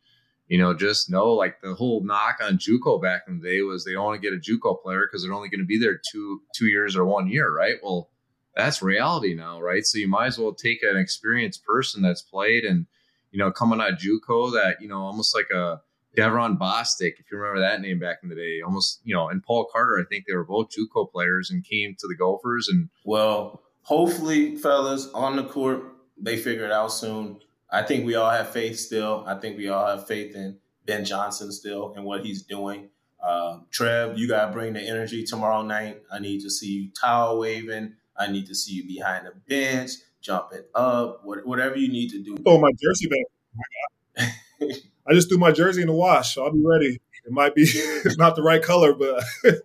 you 0.47 0.57
know, 0.57 0.73
just 0.73 1.09
know 1.09 1.33
like 1.33 1.61
the 1.61 1.73
whole 1.73 2.01
knock 2.01 2.37
on 2.41 2.57
JUCO 2.57 3.01
back 3.01 3.23
in 3.27 3.39
the 3.39 3.49
day 3.49 3.61
was 3.61 3.83
they 3.83 3.91
don't 3.91 4.05
want 4.05 4.21
to 4.21 4.29
get 4.29 4.37
a 4.37 4.39
JUCO 4.39 4.81
player 4.81 5.05
because 5.05 5.23
they're 5.23 5.33
only 5.33 5.49
going 5.49 5.59
to 5.59 5.65
be 5.65 5.79
there 5.79 5.99
two 6.11 6.41
two 6.55 6.67
years 6.67 6.95
or 6.95 7.05
one 7.05 7.27
year, 7.27 7.53
right? 7.53 7.75
Well, 7.83 8.09
that's 8.55 8.81
reality 8.81 9.35
now, 9.35 9.59
right? 9.59 9.85
So 9.85 9.97
you 9.97 10.07
might 10.07 10.27
as 10.27 10.39
well 10.39 10.53
take 10.53 10.83
an 10.83 10.97
experienced 10.97 11.65
person 11.65 12.01
that's 12.01 12.21
played 12.21 12.63
and 12.63 12.85
you 13.31 13.39
know 13.39 13.51
coming 13.51 13.81
out 13.81 13.91
of 13.91 13.99
JUCO 13.99 14.53
that 14.53 14.81
you 14.81 14.87
know 14.87 15.01
almost 15.01 15.35
like 15.35 15.49
a 15.53 15.81
Deveron 16.17 16.57
Bostic, 16.57 17.13
if 17.19 17.31
you 17.31 17.37
remember 17.37 17.61
that 17.61 17.81
name 17.81 17.99
back 17.99 18.17
in 18.23 18.29
the 18.29 18.35
day, 18.35 18.61
almost 18.65 19.01
you 19.03 19.15
know, 19.15 19.29
and 19.29 19.43
Paul 19.43 19.67
Carter. 19.71 19.99
I 19.99 20.05
think 20.09 20.25
they 20.27 20.35
were 20.35 20.45
both 20.45 20.69
JUCO 20.71 21.11
players 21.11 21.51
and 21.51 21.63
came 21.63 21.95
to 21.99 22.07
the 22.07 22.15
Gophers. 22.15 22.69
And 22.69 22.89
well, 23.05 23.61
hopefully, 23.83 24.55
fellas, 24.57 25.09
on 25.13 25.35
the 25.37 25.43
court 25.43 25.83
they 26.19 26.37
figure 26.37 26.65
it 26.65 26.71
out 26.71 26.91
soon. 26.91 27.39
I 27.69 27.83
think 27.83 28.05
we 28.05 28.15
all 28.15 28.31
have 28.31 28.49
faith 28.49 28.79
still. 28.79 29.23
I 29.27 29.35
think 29.35 29.57
we 29.57 29.69
all 29.69 29.85
have 29.87 30.07
faith 30.07 30.35
in 30.35 30.57
Ben 30.85 31.05
Johnson 31.05 31.51
still 31.51 31.93
and 31.95 32.05
what 32.05 32.25
he's 32.25 32.43
doing. 32.43 32.89
Uh, 33.21 33.59
Trev, 33.71 34.17
you 34.17 34.27
got 34.27 34.47
to 34.47 34.51
bring 34.53 34.73
the 34.73 34.81
energy 34.81 35.23
tomorrow 35.25 35.61
night. 35.61 36.01
I 36.11 36.19
need 36.19 36.41
to 36.41 36.49
see 36.49 36.67
you 36.71 36.89
towel 36.99 37.39
waving. 37.39 37.93
I 38.17 38.27
need 38.31 38.47
to 38.47 38.55
see 38.55 38.73
you 38.73 38.87
behind 38.87 39.27
the 39.27 39.33
bench, 39.47 39.91
jumping 40.21 40.63
up, 40.75 41.21
whatever 41.25 41.77
you 41.77 41.89
need 41.91 42.09
to 42.11 42.23
do. 42.23 42.37
Oh, 42.45 42.59
my 42.59 42.71
jersey 42.81 43.09
back. 43.09 44.33
I 45.07 45.13
just 45.13 45.29
threw 45.29 45.37
my 45.37 45.51
jersey 45.51 45.81
in 45.81 45.87
the 45.87 45.93
wash, 45.93 46.35
so 46.35 46.43
I'll 46.43 46.51
be 46.51 46.63
ready. 46.63 46.99
It 47.25 47.31
might 47.31 47.55
be 47.55 47.65
not 48.17 48.35
the 48.35 48.43
right 48.43 48.61
color, 48.61 48.93
but 48.93 49.23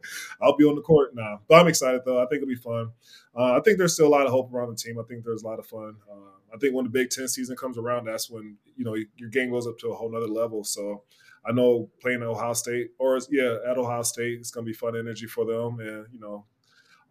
I'll 0.41 0.57
be 0.57 0.65
on 0.65 0.75
the 0.75 0.83
court 0.83 1.15
now. 1.15 1.41
But 1.49 1.61
I'm 1.61 1.69
excited 1.69 2.03
though. 2.05 2.19
I 2.19 2.27
think 2.27 2.43
it'll 2.43 2.49
be 2.49 2.55
fun. 2.57 2.91
Uh, 3.37 3.57
I 3.57 3.61
think 3.61 3.79
there's 3.79 3.95
still 3.95 4.09
a 4.09 4.09
lot 4.09 4.27
of 4.27 4.33
hope 4.33 4.53
around 4.53 4.71
the 4.71 4.77
team. 4.77 4.99
I 4.99 5.03
think 5.05 5.25
there's 5.25 5.43
a 5.43 5.47
lot 5.47 5.59
of 5.59 5.67
fun. 5.67 5.97
Uh, 6.11 6.33
I 6.53 6.59
think 6.59 6.75
when 6.75 6.85
the 6.85 6.91
Big 6.91 7.11
Ten 7.11 7.29
season 7.29 7.57
comes 7.57 7.79
around, 7.79 8.05
that's 8.05 8.29
when 8.29 8.57
you 8.77 8.85
know 8.85 8.97
your 9.17 9.31
game 9.31 9.51
goes 9.51 9.67
up 9.67 9.79
to 9.79 9.89
a 9.89 9.95
whole 9.95 10.11
nother 10.11 10.27
level. 10.27 10.65
So 10.65 11.03
I 11.47 11.53
know 11.53 11.91
playing 12.01 12.23
at 12.23 12.29
Ohio 12.29 12.53
State 12.53 12.91
or 12.99 13.19
yeah 13.31 13.57
at 13.69 13.79
Ohio 13.79 14.03
State, 14.03 14.39
it's 14.39 14.51
gonna 14.51 14.67
be 14.67 14.73
fun 14.73 14.97
energy 14.97 15.27
for 15.27 15.45
them, 15.45 15.81
and 15.81 16.07
you 16.13 16.21
know 16.21 16.45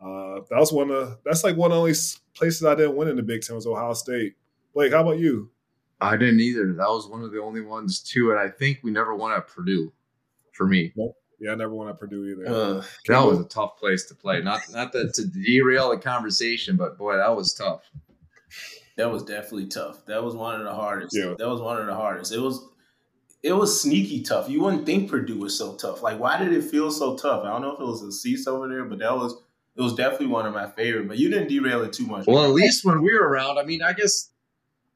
uh, 0.01 0.41
that 0.49 0.59
was 0.59 0.71
one 0.71 0.91
of 0.91 1.17
that's 1.23 1.43
like 1.43 1.55
one 1.55 1.71
of 1.71 1.75
the 1.75 1.79
only 1.79 1.93
places 2.33 2.65
I 2.65 2.75
didn't 2.75 2.95
win 2.95 3.07
in 3.07 3.15
the 3.15 3.23
Big 3.23 3.41
Ten 3.41 3.55
was 3.55 3.67
Ohio 3.67 3.93
State. 3.93 4.35
Blake, 4.73 4.93
how 4.93 5.01
about 5.01 5.19
you? 5.19 5.49
I 6.01 6.17
didn't 6.17 6.39
either. 6.39 6.73
That 6.73 6.89
was 6.89 7.07
one 7.07 7.23
of 7.23 7.31
the 7.31 7.41
only 7.41 7.61
ones 7.61 7.99
too, 7.99 8.31
and 8.31 8.39
I 8.39 8.49
think 8.49 8.79
we 8.83 8.91
never 8.91 9.15
won 9.15 9.31
at 9.31 9.47
Purdue. 9.47 9.93
For 10.53 10.67
me, 10.67 10.91
nope. 10.95 11.15
yeah, 11.39 11.51
I 11.51 11.55
never 11.55 11.73
won 11.73 11.87
at 11.87 11.99
Purdue 11.99 12.25
either. 12.27 12.47
Uh, 12.47 12.83
that 13.07 13.25
was 13.25 13.39
a 13.39 13.45
tough 13.45 13.77
place 13.77 14.05
to 14.05 14.15
play. 14.15 14.41
Not 14.41 14.61
not 14.71 14.91
that 14.91 15.13
to 15.13 15.25
derail 15.25 15.91
the 15.91 15.97
conversation, 15.97 16.75
but 16.75 16.97
boy, 16.97 17.15
that 17.15 17.35
was 17.35 17.53
tough. 17.53 17.89
That 18.97 19.09
was 19.09 19.23
definitely 19.23 19.67
tough. 19.67 20.05
That 20.07 20.23
was 20.23 20.35
one 20.35 20.59
of 20.59 20.65
the 20.65 20.73
hardest. 20.73 21.15
Yeah. 21.15 21.35
That 21.37 21.47
was 21.47 21.61
one 21.61 21.79
of 21.79 21.85
the 21.85 21.95
hardest. 21.95 22.33
It 22.33 22.39
was 22.39 22.67
it 23.43 23.53
was 23.53 23.81
sneaky 23.81 24.21
tough. 24.21 24.49
You 24.49 24.61
wouldn't 24.61 24.85
think 24.85 25.09
Purdue 25.09 25.39
was 25.39 25.57
so 25.57 25.75
tough. 25.75 26.03
Like, 26.03 26.19
why 26.19 26.37
did 26.37 26.51
it 26.51 26.63
feel 26.63 26.91
so 26.91 27.15
tough? 27.15 27.43
I 27.43 27.49
don't 27.49 27.61
know 27.61 27.73
if 27.73 27.79
it 27.79 27.85
was 27.85 28.01
the 28.01 28.11
seats 28.11 28.45
over 28.45 28.67
there, 28.67 28.83
but 28.83 28.99
that 28.99 29.15
was 29.15 29.33
it 29.75 29.81
was 29.81 29.95
definitely 29.95 30.27
one 30.27 30.45
of 30.45 30.53
my 30.53 30.69
favorite. 30.69 31.07
But 31.07 31.17
you 31.17 31.29
didn't 31.29 31.47
derail 31.47 31.81
it 31.83 31.93
too 31.93 32.05
much. 32.05 32.27
Well, 32.27 32.43
at 32.43 32.51
least 32.51 32.83
when 32.83 33.01
we 33.01 33.13
were 33.13 33.27
around, 33.27 33.57
I 33.57 33.63
mean, 33.63 33.81
I 33.81 33.93
guess 33.93 34.30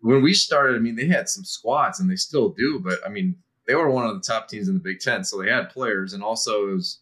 when 0.05 0.21
we 0.21 0.35
started, 0.35 0.75
I 0.75 0.79
mean, 0.79 0.95
they 0.95 1.07
had 1.07 1.27
some 1.27 1.43
squads 1.43 1.99
and 1.99 2.09
they 2.09 2.15
still 2.15 2.49
do, 2.49 2.79
but 2.79 2.99
I 3.03 3.09
mean, 3.09 3.35
they 3.65 3.73
were 3.73 3.89
one 3.89 4.05
of 4.05 4.13
the 4.13 4.21
top 4.21 4.47
teams 4.47 4.67
in 4.67 4.75
the 4.75 4.79
Big 4.79 4.99
Ten, 4.99 5.23
so 5.23 5.41
they 5.41 5.49
had 5.49 5.71
players, 5.71 6.13
and 6.13 6.21
also 6.21 6.69
it 6.69 6.73
was, 6.73 6.99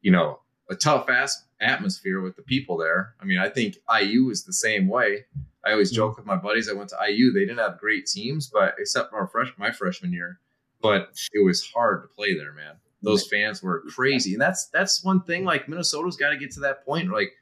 you 0.00 0.10
know, 0.10 0.40
a 0.70 0.74
tough 0.74 1.10
ass 1.10 1.44
atmosphere 1.60 2.22
with 2.22 2.34
the 2.34 2.42
people 2.42 2.78
there. 2.78 3.12
I 3.20 3.26
mean, 3.26 3.36
I 3.36 3.50
think 3.50 3.76
IU 3.94 4.30
is 4.30 4.44
the 4.44 4.54
same 4.54 4.88
way. 4.88 5.26
I 5.66 5.72
always 5.72 5.90
mm-hmm. 5.90 5.96
joke 5.96 6.16
with 6.16 6.24
my 6.24 6.36
buddies. 6.36 6.70
I 6.70 6.72
went 6.72 6.88
to 6.90 6.96
IU; 7.06 7.30
they 7.30 7.40
didn't 7.40 7.58
have 7.58 7.78
great 7.78 8.06
teams, 8.06 8.48
but 8.48 8.74
except 8.78 9.10
for 9.10 9.26
fresh, 9.26 9.52
my 9.58 9.70
freshman 9.70 10.14
year, 10.14 10.40
but 10.80 11.10
it 11.34 11.44
was 11.44 11.62
hard 11.62 12.02
to 12.04 12.08
play 12.08 12.34
there, 12.34 12.54
man. 12.54 12.76
Those 13.02 13.26
fans 13.26 13.62
were 13.62 13.82
crazy, 13.90 14.32
and 14.32 14.40
that's 14.40 14.68
that's 14.68 15.04
one 15.04 15.24
thing. 15.24 15.44
Like 15.44 15.68
Minnesota's 15.68 16.16
got 16.16 16.30
to 16.30 16.38
get 16.38 16.52
to 16.52 16.60
that 16.60 16.86
point. 16.86 17.12
Like 17.12 17.32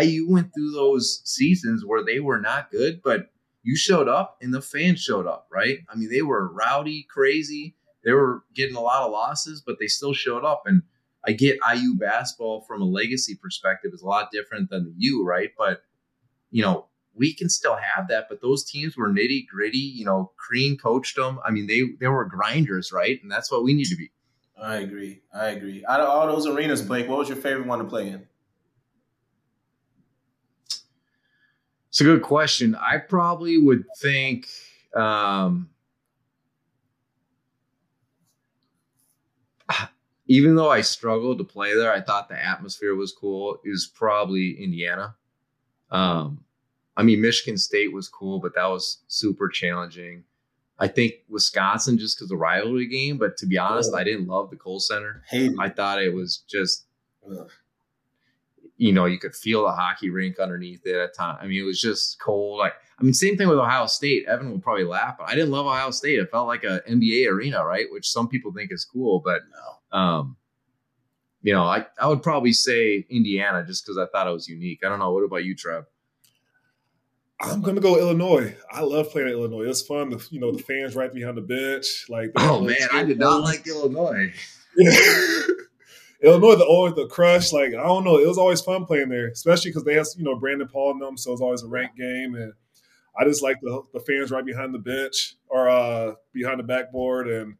IU 0.00 0.30
went 0.30 0.54
through 0.54 0.70
those 0.70 1.20
seasons 1.24 1.84
where 1.84 2.02
they 2.02 2.20
were 2.20 2.40
not 2.40 2.70
good, 2.70 3.02
but 3.02 3.30
you 3.62 3.76
showed 3.76 4.08
up 4.08 4.38
and 4.40 4.52
the 4.54 4.62
fans 4.62 5.00
showed 5.00 5.26
up, 5.26 5.46
right? 5.50 5.78
I 5.88 5.96
mean, 5.96 6.10
they 6.10 6.22
were 6.22 6.52
rowdy, 6.52 7.06
crazy. 7.10 7.74
They 8.04 8.12
were 8.12 8.44
getting 8.54 8.76
a 8.76 8.80
lot 8.80 9.02
of 9.02 9.12
losses, 9.12 9.62
but 9.64 9.78
they 9.78 9.86
still 9.86 10.14
showed 10.14 10.44
up. 10.44 10.62
And 10.66 10.82
I 11.26 11.32
get 11.32 11.58
IU 11.74 11.96
basketball 11.96 12.62
from 12.62 12.80
a 12.80 12.86
legacy 12.86 13.34
perspective 13.34 13.92
is 13.92 14.02
a 14.02 14.06
lot 14.06 14.30
different 14.32 14.70
than 14.70 14.84
the 14.84 14.94
U, 14.96 15.24
right? 15.24 15.50
But 15.56 15.82
you 16.50 16.62
know, 16.62 16.86
we 17.14 17.34
can 17.34 17.48
still 17.48 17.76
have 17.76 18.08
that. 18.08 18.26
But 18.28 18.40
those 18.40 18.64
teams 18.64 18.96
were 18.96 19.08
nitty 19.08 19.46
gritty. 19.46 19.78
You 19.78 20.04
know, 20.04 20.32
Crean 20.36 20.76
coached 20.78 21.16
them. 21.16 21.38
I 21.44 21.50
mean, 21.50 21.66
they 21.66 21.82
they 22.00 22.08
were 22.08 22.24
grinders, 22.24 22.92
right? 22.92 23.22
And 23.22 23.30
that's 23.30 23.52
what 23.52 23.62
we 23.62 23.74
need 23.74 23.86
to 23.86 23.96
be. 23.96 24.10
I 24.60 24.76
agree. 24.76 25.22
I 25.32 25.48
agree. 25.48 25.84
Out 25.88 26.00
of 26.00 26.08
all 26.08 26.26
those 26.26 26.46
arenas, 26.46 26.82
Blake, 26.82 27.08
what 27.08 27.18
was 27.18 27.28
your 27.28 27.38
favorite 27.38 27.66
one 27.66 27.78
to 27.78 27.84
play 27.84 28.08
in? 28.08 28.26
It's 31.90 32.00
a 32.00 32.04
good 32.04 32.22
question. 32.22 32.76
I 32.76 32.98
probably 32.98 33.58
would 33.58 33.84
think 33.98 34.46
um, 34.94 35.68
even 40.26 40.54
though 40.54 40.70
I 40.70 40.82
struggled 40.82 41.38
to 41.38 41.44
play 41.44 41.74
there, 41.74 41.92
I 41.92 42.00
thought 42.00 42.28
the 42.28 42.42
atmosphere 42.42 42.94
was 42.94 43.12
cool. 43.12 43.58
It 43.64 43.70
was 43.70 43.90
probably 43.92 44.62
Indiana. 44.62 45.16
Um, 45.90 46.44
I 46.96 47.02
mean, 47.02 47.20
Michigan 47.20 47.58
State 47.58 47.92
was 47.92 48.08
cool, 48.08 48.38
but 48.38 48.54
that 48.54 48.66
was 48.66 48.98
super 49.08 49.48
challenging. 49.48 50.22
I 50.78 50.86
think 50.86 51.14
Wisconsin 51.28 51.98
just 51.98 52.16
because 52.16 52.28
the 52.28 52.36
rivalry 52.36 52.86
game, 52.86 53.18
but 53.18 53.36
to 53.38 53.46
be 53.46 53.58
honest, 53.58 53.90
oh. 53.92 53.96
I 53.96 54.04
didn't 54.04 54.28
love 54.28 54.50
the 54.50 54.56
Kohl 54.56 54.78
Center. 54.78 55.22
I 55.58 55.68
thought 55.68 56.00
it 56.00 56.14
was 56.14 56.38
just 56.48 56.86
Ugh 57.28 57.50
you 58.80 58.92
know, 58.92 59.04
you 59.04 59.18
could 59.18 59.34
feel 59.34 59.64
the 59.64 59.72
hockey 59.72 60.08
rink 60.08 60.38
underneath 60.38 60.86
it 60.86 60.96
at 60.96 61.14
time. 61.14 61.36
I 61.38 61.46
mean, 61.46 61.60
it 61.60 61.66
was 61.66 61.78
just 61.78 62.18
cold. 62.18 62.58
Like, 62.58 62.72
I 62.98 63.02
mean, 63.02 63.12
same 63.12 63.36
thing 63.36 63.46
with 63.46 63.58
Ohio 63.58 63.84
State. 63.84 64.24
Evan 64.26 64.50
will 64.50 64.58
probably 64.58 64.84
laugh, 64.84 65.16
but 65.18 65.28
I 65.28 65.34
didn't 65.34 65.50
love 65.50 65.66
Ohio 65.66 65.90
State. 65.90 66.18
It 66.18 66.30
felt 66.30 66.48
like 66.48 66.64
an 66.64 66.80
NBA 66.88 67.30
arena, 67.30 67.62
right? 67.62 67.84
Which 67.90 68.08
some 68.08 68.26
people 68.26 68.54
think 68.54 68.72
is 68.72 68.86
cool, 68.86 69.20
but 69.22 69.42
no. 69.92 69.98
um, 69.98 70.36
you 71.42 71.52
know, 71.52 71.64
I, 71.64 71.84
I 72.00 72.08
would 72.08 72.22
probably 72.22 72.54
say 72.54 73.04
Indiana 73.10 73.66
just 73.66 73.84
because 73.84 73.98
I 73.98 74.06
thought 74.06 74.26
it 74.26 74.32
was 74.32 74.48
unique. 74.48 74.80
I 74.82 74.88
don't 74.88 74.98
know. 74.98 75.12
What 75.12 75.24
about 75.24 75.44
you, 75.44 75.54
Trev? 75.54 75.84
I'm 77.42 77.60
gonna 77.60 77.82
go 77.82 77.98
Illinois. 77.98 78.56
I 78.70 78.80
love 78.80 79.10
playing 79.10 79.28
at 79.28 79.34
Illinois. 79.34 79.68
It's 79.68 79.82
fun. 79.82 80.08
The, 80.08 80.26
you 80.30 80.40
know, 80.40 80.52
the 80.52 80.62
fans 80.62 80.96
right 80.96 81.12
behind 81.12 81.36
the 81.36 81.42
bench. 81.42 82.06
Like, 82.08 82.32
oh 82.36 82.62
man, 82.62 82.88
I 82.94 83.04
did 83.04 83.18
not 83.18 83.42
like 83.42 83.66
Illinois. 83.66 84.32
Yeah. 84.76 85.40
Illinois, 86.22 86.56
the 86.56 86.64
always 86.64 86.94
the 86.94 87.06
crush, 87.06 87.52
like 87.52 87.70
I 87.70 87.82
don't 87.82 88.04
know, 88.04 88.18
it 88.18 88.26
was 88.26 88.38
always 88.38 88.60
fun 88.60 88.84
playing 88.84 89.08
there, 89.08 89.28
especially 89.28 89.70
because 89.70 89.84
they 89.84 89.94
have 89.94 90.06
you 90.16 90.24
know 90.24 90.36
Brandon 90.36 90.68
Paul 90.68 90.92
in 90.92 90.98
them, 90.98 91.16
so 91.16 91.32
it's 91.32 91.40
always 91.40 91.62
a 91.62 91.68
ranked 91.68 91.96
game, 91.96 92.34
and 92.34 92.52
I 93.18 93.24
just 93.24 93.42
like 93.42 93.56
the 93.62 93.82
the 93.92 94.00
fans 94.00 94.30
right 94.30 94.44
behind 94.44 94.74
the 94.74 94.78
bench 94.78 95.36
or 95.48 95.68
uh 95.68 96.14
behind 96.32 96.58
the 96.58 96.64
backboard, 96.64 97.28
and 97.28 97.56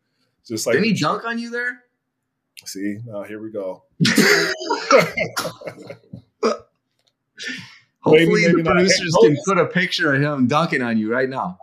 just 0.47 0.67
like 0.67 0.75
did 0.75 0.85
he 0.85 0.93
dunk 0.93 1.25
on 1.25 1.39
you 1.39 1.51
there? 1.51 1.85
See, 2.67 2.99
now 3.07 3.23
here 3.23 3.43
we 3.43 3.51
go. 3.51 3.85
Hopefully, 8.03 8.27
maybe, 8.27 8.47
maybe 8.47 8.63
the 8.63 8.71
producers 8.71 9.17
can 9.23 9.37
put 9.47 9.59
a 9.59 9.67
picture 9.67 10.15
of 10.15 10.23
him 10.23 10.47
dunking 10.47 10.83
on 10.83 10.99
you 10.99 11.11
right 11.11 11.29
now. 11.29 11.59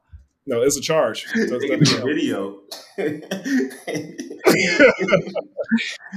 No, 0.48 0.62
it's 0.62 0.78
a 0.78 0.82
charge. 0.82 1.28
It's 1.36 1.52
a 1.52 2.02
video. 2.06 2.62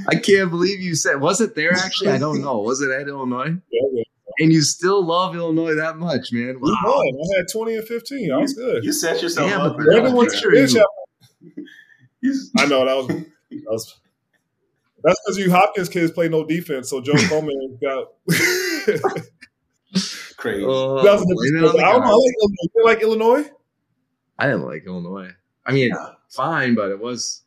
I 0.08 0.14
can't 0.16 0.50
believe 0.50 0.80
you 0.80 0.94
said. 0.94 1.20
Was 1.20 1.40
it 1.40 1.54
there 1.54 1.72
actually? 1.72 2.10
I 2.10 2.18
don't 2.18 2.40
know. 2.40 2.58
Was 2.58 2.80
it 2.80 2.90
at 2.90 3.08
Illinois? 3.08 3.56
Yeah, 3.70 3.88
yeah. 3.92 4.02
And 4.38 4.52
you 4.52 4.62
still 4.62 5.04
love 5.04 5.34
Illinois 5.34 5.74
that 5.74 5.98
much, 5.98 6.32
man? 6.32 6.56
We 6.60 6.70
won. 6.70 6.78
I 6.86 7.36
had 7.38 7.46
twenty 7.52 7.74
and 7.74 7.86
fifteen. 7.86 8.30
I 8.32 8.38
was 8.38 8.54
good. 8.54 8.84
You 8.84 8.92
set 8.92 9.20
yourself 9.20 9.50
Yeah, 9.50 9.58
up. 9.58 9.72
but 9.72 9.78
for 9.78 9.84
the 9.84 9.90
that. 9.90 10.04
other 10.06 10.14
one's 10.14 10.38
sure 10.38 10.54
you- 10.54 10.84
I 12.56 12.66
know 12.66 12.84
that 12.86 12.96
was. 12.96 13.08
That 13.08 13.24
was 13.66 13.98
that's 15.02 15.20
because 15.26 15.36
you 15.38 15.50
Hopkins 15.50 15.88
kids 15.88 16.12
play 16.12 16.28
no 16.28 16.44
defense, 16.46 16.88
so 16.88 17.00
Joe 17.00 17.12
Coleman 17.28 17.78
got. 17.82 18.06
crazy. 20.36 20.64
Oh, 20.64 21.02
that 21.02 21.12
was 21.12 21.24
blame 21.24 21.56
it 21.56 21.60
the- 21.60 21.68
on 21.68 21.80
I 21.84 21.92
don't 21.92 22.02
know. 22.02 22.06
I 22.06 22.14
like 22.14 22.22
Illinois. 22.40 22.68
You 22.76 22.84
like 22.84 23.02
Illinois? 23.02 23.50
I 24.40 24.46
didn't 24.46 24.64
like 24.66 24.84
Illinois. 24.86 25.30
I 25.66 25.72
mean, 25.72 25.90
Yeah. 25.90 26.14
fine, 26.30 26.74
but 26.74 26.90
it 26.90 26.98
was. 27.00 27.42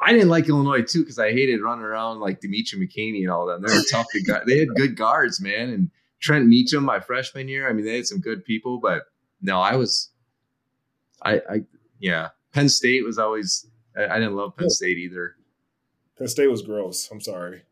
I 0.00 0.12
didn't 0.12 0.28
like 0.28 0.48
Illinois 0.48 0.82
too 0.82 1.00
because 1.00 1.18
I 1.18 1.32
hated 1.32 1.60
running 1.60 1.84
around 1.84 2.20
like 2.20 2.40
Demetri 2.40 2.78
McCamey 2.78 3.22
and 3.22 3.30
all 3.30 3.46
them. 3.46 3.62
They 3.62 3.74
were 3.74 3.82
tough 3.90 4.06
to 4.12 4.22
guard. 4.22 4.46
They 4.46 4.58
had 4.58 4.68
good 4.76 4.96
guards, 4.96 5.40
man. 5.40 5.70
And 5.70 5.90
Trent 6.20 6.46
Meacham, 6.46 6.84
my 6.84 7.00
freshman 7.00 7.48
year. 7.48 7.68
I 7.68 7.72
mean, 7.72 7.84
they 7.84 7.96
had 7.96 8.06
some 8.06 8.20
good 8.20 8.44
people, 8.44 8.78
but 8.78 9.04
no, 9.42 9.60
I 9.60 9.74
was. 9.76 10.10
I, 11.22 11.34
I, 11.50 11.62
yeah. 11.98 12.28
Penn 12.52 12.68
State 12.68 13.04
was 13.04 13.18
always. 13.18 13.66
I, 13.96 14.06
I 14.06 14.18
didn't 14.18 14.36
love 14.36 14.56
Penn 14.56 14.70
State 14.70 14.98
either. 14.98 15.34
Penn 16.16 16.28
State 16.28 16.48
was 16.48 16.62
gross. 16.62 17.08
I'm 17.10 17.20
sorry. 17.20 17.62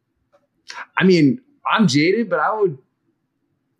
I 0.99 1.05
mean, 1.05 1.41
I'm 1.71 1.87
jaded, 1.87 2.29
but 2.29 2.41
I 2.41 2.53
would. 2.61 2.79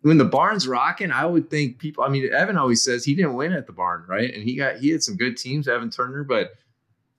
When 0.01 0.17
the 0.17 0.25
barn's 0.25 0.67
rocking, 0.67 1.11
I 1.11 1.25
would 1.25 1.49
think 1.49 1.79
people. 1.79 2.03
I 2.03 2.09
mean, 2.09 2.31
Evan 2.31 2.57
always 2.57 2.83
says 2.83 3.03
he 3.03 3.15
didn't 3.15 3.33
win 3.33 3.53
at 3.53 3.67
the 3.67 3.73
barn, 3.73 4.05
right? 4.07 4.33
And 4.33 4.43
he 4.43 4.55
got 4.55 4.77
he 4.77 4.89
had 4.89 5.03
some 5.03 5.15
good 5.15 5.37
teams, 5.37 5.67
Evan 5.67 5.89
Turner, 5.89 6.23
but 6.23 6.51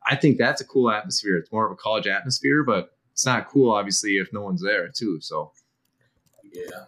I 0.07 0.17
think 0.17 0.39
that's 0.39 0.61
a 0.61 0.65
cool 0.65 0.91
atmosphere. 0.91 1.37
It's 1.37 1.53
more 1.53 1.67
of 1.67 1.73
a 1.73 1.77
college 1.77 2.07
atmosphere, 2.07 2.63
but 2.65 2.93
it's 3.13 3.27
not 3.27 3.49
cool, 3.49 3.73
obviously, 3.73 4.13
if 4.13 4.33
no 4.33 4.43
one's 4.43 4.63
there 4.63 4.89
too. 4.89 5.21
So 5.21 5.53
Yeah, 6.53 6.85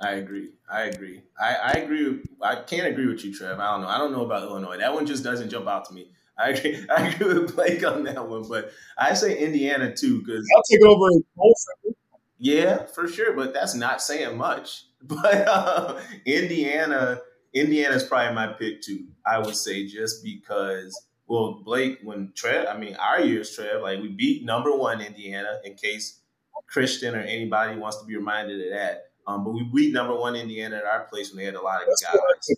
I 0.00 0.12
agree. 0.12 0.50
I 0.70 0.82
agree. 0.82 1.22
I, 1.40 1.54
I 1.54 1.70
agree. 1.72 2.10
With, 2.10 2.26
I 2.40 2.56
can't 2.56 2.86
agree 2.86 3.06
with 3.06 3.24
you, 3.24 3.34
Trev. 3.34 3.58
I 3.58 3.72
don't 3.72 3.82
know. 3.82 3.88
I 3.88 3.98
don't 3.98 4.12
know 4.12 4.24
about 4.24 4.42
Illinois. 4.42 4.78
That 4.78 4.94
one 4.94 5.06
just 5.06 5.24
doesn't 5.24 5.50
jump 5.50 5.66
out 5.66 5.86
to 5.86 5.94
me. 5.94 6.10
I 6.38 6.50
agree. 6.50 6.86
I 6.96 7.08
agree 7.08 7.40
with 7.40 7.56
Blake 7.56 7.84
on 7.86 8.04
that 8.04 8.28
one, 8.28 8.46
but 8.48 8.70
I 8.98 9.14
say 9.14 9.38
Indiana 9.38 9.94
too 9.94 10.20
because 10.20 10.46
I'll 10.56 10.62
take 10.70 10.80
it 10.80 10.86
over. 10.86 11.08
Yeah, 12.42 12.86
for 12.86 13.06
sure. 13.06 13.34
But 13.34 13.54
that's 13.54 13.74
not 13.74 14.02
saying 14.02 14.36
much. 14.36 14.86
But 15.04 15.48
uh, 15.48 16.00
Indiana, 16.24 17.18
Indiana's 17.52 18.04
probably 18.04 18.36
my 18.36 18.46
pick 18.52 18.82
too. 18.82 19.06
I 19.26 19.38
would 19.40 19.56
say 19.56 19.86
just 19.86 20.22
because. 20.22 20.96
Well, 21.26 21.62
Blake, 21.64 21.98
when 22.04 22.32
Trev, 22.36 22.66
I 22.68 22.76
mean, 22.76 22.94
our 22.96 23.20
years, 23.20 23.54
Trev, 23.56 23.80
like 23.82 24.00
we 24.00 24.08
beat 24.08 24.44
number 24.44 24.76
one 24.76 25.00
Indiana. 25.00 25.58
In 25.64 25.74
case 25.74 26.20
Christian 26.72 27.14
or 27.14 27.20
anybody 27.20 27.78
wants 27.78 28.00
to 28.00 28.06
be 28.06 28.16
reminded 28.16 28.64
of 28.66 28.72
that. 28.72 29.10
Um, 29.26 29.44
but 29.44 29.52
we 29.52 29.64
beat 29.64 29.92
number 29.92 30.14
one 30.16 30.34
Indiana 30.34 30.76
at 30.76 30.84
our 30.84 31.04
place 31.04 31.30
when 31.30 31.38
they 31.38 31.44
had 31.44 31.54
a 31.54 31.60
lot 31.60 31.82
of 31.82 31.88
guys. 31.88 32.50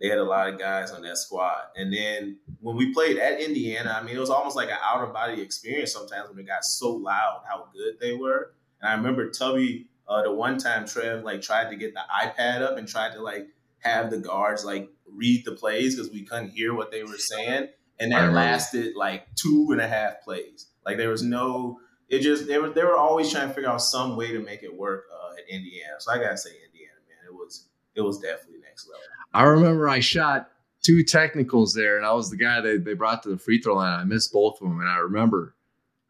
They 0.00 0.08
had 0.08 0.18
a 0.18 0.24
lot 0.24 0.48
of 0.48 0.58
guys 0.58 0.92
on 0.92 1.02
that 1.02 1.16
squad. 1.18 1.62
And 1.74 1.92
then 1.92 2.38
when 2.60 2.76
we 2.76 2.92
played 2.92 3.16
at 3.16 3.40
Indiana, 3.40 3.96
I 3.98 4.04
mean, 4.04 4.14
it 4.14 4.20
was 4.20 4.30
almost 4.30 4.54
like 4.54 4.68
an 4.68 4.76
out 4.82 5.02
of 5.02 5.12
body 5.12 5.40
experience 5.40 5.92
sometimes 5.92 6.28
when 6.28 6.38
it 6.38 6.46
got 6.46 6.64
so 6.64 6.92
loud 6.92 7.42
how 7.48 7.68
good 7.72 7.98
they 7.98 8.14
were. 8.14 8.52
And 8.86 8.94
I 8.94 8.96
remember 8.96 9.28
Tubby, 9.30 9.88
uh, 10.08 10.22
the 10.22 10.32
one 10.32 10.58
time 10.58 10.86
Trev 10.86 11.24
like 11.24 11.42
tried 11.42 11.70
to 11.70 11.76
get 11.76 11.92
the 11.94 12.02
iPad 12.22 12.62
up 12.62 12.78
and 12.78 12.86
tried 12.86 13.14
to 13.14 13.20
like 13.20 13.48
have 13.80 14.10
the 14.10 14.18
guards 14.18 14.64
like 14.64 14.88
read 15.12 15.44
the 15.44 15.52
plays 15.52 15.96
because 15.96 16.12
we 16.12 16.22
couldn't 16.24 16.50
hear 16.50 16.72
what 16.72 16.92
they 16.92 17.02
were 17.02 17.18
saying. 17.18 17.68
And 17.98 18.12
that 18.12 18.32
lasted 18.32 18.94
like 18.94 19.26
two 19.34 19.68
and 19.72 19.80
a 19.80 19.88
half 19.88 20.22
plays. 20.22 20.66
Like 20.84 20.98
there 20.98 21.08
was 21.08 21.22
no, 21.22 21.80
it 22.08 22.20
just 22.20 22.46
they 22.46 22.58
were 22.58 22.70
they 22.70 22.84
were 22.84 22.96
always 22.96 23.32
trying 23.32 23.48
to 23.48 23.54
figure 23.54 23.70
out 23.70 23.82
some 23.82 24.16
way 24.16 24.30
to 24.30 24.38
make 24.38 24.62
it 24.62 24.72
work 24.72 25.06
uh, 25.12 25.32
at 25.32 25.48
Indiana. 25.48 25.94
So 25.98 26.12
I 26.12 26.18
gotta 26.18 26.36
say 26.36 26.50
Indiana, 26.50 26.92
man, 27.08 27.32
it 27.32 27.34
was 27.34 27.66
it 27.96 28.02
was 28.02 28.18
definitely 28.18 28.60
next 28.60 28.86
level. 28.86 29.02
I 29.34 29.42
remember 29.44 29.88
I 29.88 29.98
shot 29.98 30.50
two 30.82 31.02
technicals 31.02 31.74
there, 31.74 31.96
and 31.96 32.06
I 32.06 32.12
was 32.12 32.30
the 32.30 32.36
guy 32.36 32.60
that 32.60 32.84
they 32.84 32.94
brought 32.94 33.24
to 33.24 33.30
the 33.30 33.38
free 33.38 33.60
throw 33.60 33.74
line. 33.74 33.98
I 33.98 34.04
missed 34.04 34.32
both 34.32 34.60
of 34.60 34.68
them, 34.68 34.78
and 34.78 34.88
I 34.88 34.98
remember. 34.98 35.55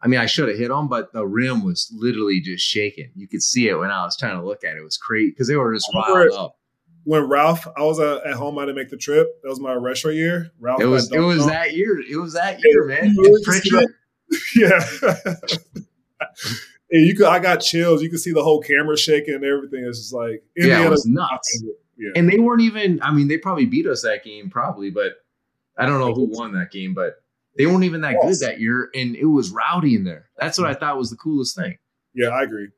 I 0.07 0.09
mean, 0.09 0.21
I 0.21 0.27
should 0.27 0.49
have 0.49 0.57
hit 0.57 0.69
them, 0.69 0.87
but 0.87 1.13
the 1.13 1.27
rim 1.27 1.65
was 1.65 1.93
literally 1.93 2.41
just 2.41 2.65
shaking. 2.65 3.11
You 3.17 3.27
could 3.27 3.43
see 3.43 3.69
it 3.69 3.75
when 3.75 3.91
I 3.91 4.05
was 4.05 4.17
trying 4.17 4.39
to 4.39 4.47
look 4.47 4.63
at 4.63 4.77
it. 4.77 4.79
It 4.79 4.85
was 4.85 4.97
crazy 4.97 5.31
because 5.31 5.49
they 5.49 5.57
were 5.57 5.75
just 5.75 5.91
riled 5.93 6.33
up. 6.33 6.57
When 7.03 7.29
Ralph, 7.29 7.67
I 7.77 7.83
was 7.83 7.99
uh, 7.99 8.21
at 8.25 8.35
home. 8.35 8.57
I 8.57 8.67
didn't 8.67 8.77
make 8.77 8.91
the 8.91 8.97
trip. 8.97 9.27
That 9.43 9.49
was 9.49 9.59
my 9.59 9.75
retro 9.75 10.13
year. 10.13 10.53
Ralph. 10.61 10.81
It 10.81 10.87
was 10.87 11.11
it 11.11 11.19
was 11.19 11.45
that 11.47 11.75
year. 11.75 11.99
It 12.09 12.19
was 12.19 12.35
that 12.35 12.61
year, 12.63 12.85
man. 12.85 13.15
You 13.17 13.21
really 13.21 13.35
And 13.35 13.45
just 13.45 13.65
see 13.65 13.71
Pritchard, 13.71 13.95
yeah. 16.15 17.03
You 17.03 17.17
could, 17.17 17.27
I 17.27 17.41
got 17.41 17.57
chills. 17.57 18.01
You 18.01 18.09
could 18.09 18.21
see 18.21 18.33
the 18.33 18.45
whole 18.45 18.61
camera 18.61 18.97
shaking 18.97 19.35
and 19.35 19.45
everything. 19.45 19.85
It's 19.89 19.99
just 19.99 20.15
like 20.15 20.45
yeah, 20.55 20.87
it 20.87 20.89
was 20.89 21.05
nuts. 21.05 21.65
Yeah. 21.97 22.13
And 22.15 22.31
they 22.31 22.39
weren't 22.39 22.63
even. 22.63 23.03
I 23.03 23.11
mean, 23.11 23.27
they 23.27 23.39
probably 23.39 23.67
beat 23.67 23.89
us 23.89 24.03
that 24.03 24.23
game, 24.23 24.51
probably, 24.51 24.91
but 24.91 25.15
I 25.77 25.85
don't 25.85 25.99
know 25.99 26.15
who 26.15 26.29
won 26.31 26.53
that 26.53 26.71
game. 26.71 26.95
But 26.95 27.15
they 27.57 27.67
weren't 27.67 27.85
even 27.85 28.03
that 28.03 28.17
Yes. 28.23 28.41
good 28.41 28.49
that 28.49 28.61
year, 28.61 28.91
and 28.95 29.17
it 29.17 29.25
was 29.27 29.51
rowdy 29.51 29.95
in 29.95 30.05
there. 30.05 30.29
That's 30.39 30.59
what 30.59 30.67
I 30.69 30.73
mm-hmm. 30.73 30.81
thought 30.81 30.99
was 30.99 31.11
the 31.11 31.17
coolest 31.17 31.57
thing. 31.57 31.79
Yeah, 32.15 32.29
I 32.29 32.43
agree. 32.43 32.69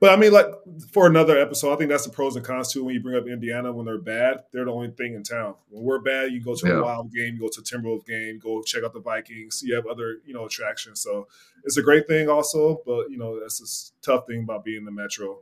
But 0.00 0.10
I 0.10 0.16
mean, 0.16 0.32
like 0.32 0.46
for 0.92 1.06
another 1.06 1.38
episode, 1.38 1.74
I 1.74 1.76
think 1.76 1.90
that's 1.90 2.06
the 2.06 2.12
pros 2.12 2.34
and 2.34 2.44
cons 2.44 2.72
too. 2.72 2.84
When 2.84 2.94
you 2.94 3.02
bring 3.02 3.16
up 3.16 3.26
Indiana, 3.26 3.70
when 3.70 3.84
they're 3.84 3.98
bad, 3.98 4.44
they're 4.50 4.64
the 4.64 4.72
only 4.72 4.90
thing 4.92 5.14
in 5.14 5.22
town. 5.22 5.56
When 5.68 5.84
we're 5.84 5.98
bad, 5.98 6.32
you 6.32 6.40
go 6.40 6.54
to 6.54 6.66
Yeah. 6.66 6.78
a 6.78 6.82
Wild 6.82 7.12
game, 7.12 7.34
you 7.34 7.40
go 7.40 7.48
to 7.48 7.60
a 7.60 7.62
Timberwolves 7.62 8.06
game, 8.06 8.38
go 8.38 8.62
check 8.62 8.82
out 8.82 8.94
the 8.94 9.00
Vikings. 9.00 9.62
You 9.62 9.74
have 9.74 9.86
other, 9.86 10.20
you 10.24 10.32
know, 10.32 10.46
attractions. 10.46 11.02
So 11.02 11.28
it's 11.64 11.76
a 11.76 11.82
great 11.82 12.08
thing, 12.08 12.30
also. 12.30 12.82
But 12.86 13.10
you 13.10 13.18
know, 13.18 13.38
that's 13.38 13.60
a 13.60 14.02
tough 14.04 14.26
thing 14.26 14.44
about 14.44 14.64
being 14.64 14.78
in 14.78 14.84
the 14.86 14.90
metro. 14.90 15.40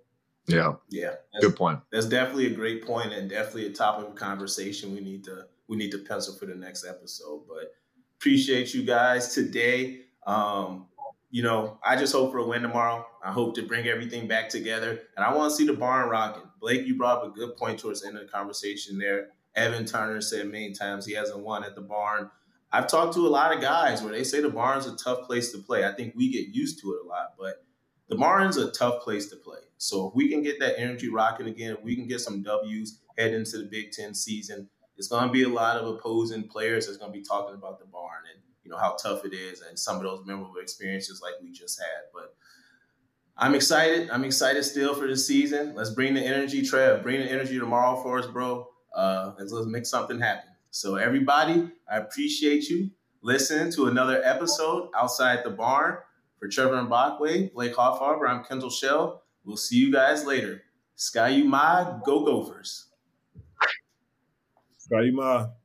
Yeah, 0.48 0.74
Yeah, 0.88 1.14
that's, 1.32 1.44
good 1.44 1.56
point. 1.56 1.80
that's 1.92 2.06
definitely 2.06 2.46
a 2.46 2.54
great 2.56 2.84
point 2.84 3.12
and 3.12 3.28
definitely 3.28 3.66
a 3.66 3.72
topic 3.72 4.08
of 4.08 4.14
conversation 4.14 4.94
we 4.94 5.00
need 5.00 5.22
to 5.24 5.44
we 5.68 5.76
need 5.76 5.90
to 5.92 5.98
pencil 5.98 6.34
for 6.34 6.46
the 6.46 6.54
next 6.54 6.86
episode. 6.86 7.42
But 7.46 7.74
appreciate 8.18 8.74
you 8.74 8.82
guys 8.82 9.32
today. 9.32 10.00
Um, 10.26 10.86
you 11.30 11.42
know, 11.42 11.78
I 11.84 11.96
just 11.96 12.12
hope 12.12 12.32
for 12.32 12.38
a 12.38 12.46
win 12.46 12.62
tomorrow. 12.62 13.06
I 13.22 13.30
hope 13.30 13.54
to 13.56 13.62
bring 13.62 13.86
everything 13.86 14.26
back 14.26 14.48
together, 14.48 15.02
and 15.16 15.24
I 15.24 15.34
want 15.34 15.50
to 15.50 15.56
see 15.56 15.66
the 15.66 15.74
barn 15.74 16.08
rocking. 16.08 16.42
Blake, 16.60 16.86
you 16.86 16.96
brought 16.96 17.18
up 17.18 17.24
a 17.26 17.30
good 17.30 17.56
point 17.56 17.78
towards 17.78 18.00
the 18.00 18.08
end 18.08 18.16
of 18.16 18.26
the 18.26 18.32
conversation 18.32 18.98
there. 18.98 19.28
Evan 19.54 19.84
Turner 19.84 20.20
said 20.20 20.46
many 20.46 20.72
times 20.72 21.06
he 21.06 21.14
hasn't 21.14 21.40
won 21.40 21.64
at 21.64 21.74
the 21.74 21.80
barn. 21.80 22.30
I've 22.72 22.88
talked 22.88 23.14
to 23.14 23.26
a 23.26 23.28
lot 23.28 23.54
of 23.54 23.62
guys 23.62 24.02
where 24.02 24.12
they 24.12 24.24
say 24.24 24.40
the 24.40 24.50
barn's 24.50 24.86
a 24.86 24.96
tough 24.96 25.26
place 25.26 25.52
to 25.52 25.58
play. 25.58 25.84
I 25.84 25.92
think 25.92 26.14
we 26.16 26.30
get 26.30 26.48
used 26.48 26.80
to 26.80 26.92
it 26.92 27.04
a 27.04 27.08
lot, 27.08 27.34
but 27.38 27.64
the 28.08 28.16
barn's 28.16 28.56
a 28.56 28.70
tough 28.70 29.02
place 29.02 29.28
to 29.30 29.36
play. 29.36 29.58
So 29.78 30.08
if 30.08 30.14
we 30.14 30.28
can 30.28 30.42
get 30.42 30.58
that 30.60 30.78
energy 30.78 31.08
rocking 31.08 31.46
again, 31.46 31.74
if 31.74 31.84
we 31.84 31.94
can 31.94 32.06
get 32.06 32.20
some 32.20 32.42
W's 32.42 33.00
head 33.16 33.32
into 33.32 33.58
the 33.58 33.64
Big 33.64 33.92
Ten 33.92 34.14
season, 34.14 34.68
it's 34.98 35.08
going 35.08 35.26
to 35.26 35.32
be 35.32 35.44
a 35.44 35.48
lot 35.48 35.76
of 35.76 35.86
opposing 35.86 36.48
players 36.48 36.86
that's 36.86 36.98
going 36.98 37.12
to 37.12 37.18
be 37.18 37.24
talking 37.24 37.54
about 37.54 37.78
the 37.78 37.86
barn 37.86 38.24
and 38.32 38.42
you 38.64 38.70
know 38.70 38.76
how 38.76 38.96
tough 39.02 39.24
it 39.24 39.32
is 39.32 39.62
and 39.62 39.78
some 39.78 39.96
of 39.96 40.02
those 40.02 40.26
memorable 40.26 40.60
experiences 40.60 41.22
like 41.22 41.34
we 41.40 41.52
just 41.52 41.80
had. 41.80 42.02
But 42.12 42.34
I'm 43.36 43.54
excited. 43.54 44.10
I'm 44.10 44.24
excited 44.24 44.64
still 44.64 44.94
for 44.94 45.06
the 45.06 45.16
season. 45.16 45.74
Let's 45.74 45.90
bring 45.90 46.14
the 46.14 46.20
energy, 46.20 46.62
Trev. 46.62 47.04
Bring 47.04 47.20
the 47.20 47.30
energy 47.30 47.58
tomorrow 47.58 48.02
for 48.02 48.18
us, 48.18 48.26
bro. 48.26 48.68
Uh, 48.94 49.32
let's, 49.38 49.52
make 49.66 49.86
something 49.86 50.20
happen. 50.20 50.50
So 50.70 50.96
everybody, 50.96 51.70
I 51.90 51.98
appreciate 51.98 52.68
you 52.68 52.90
listening 53.22 53.72
to 53.74 53.86
another 53.86 54.20
episode 54.24 54.90
outside 54.96 55.44
the 55.44 55.50
barn. 55.50 55.98
For 56.38 56.48
Trevor 56.48 56.76
Mbakwe, 56.82 57.52
Blake 57.52 57.74
Hoffarber, 57.74 58.28
I'm 58.28 58.44
Kendall 58.44 58.70
Shell. 58.70 59.22
We'll 59.44 59.56
see 59.56 59.76
you 59.76 59.92
guys 59.92 60.24
later. 60.24 60.62
Sky 60.94 61.30
you 61.30 61.44
my 61.44 61.98
go 62.04 62.24
Gophers. 62.24 62.87
para 64.88 65.57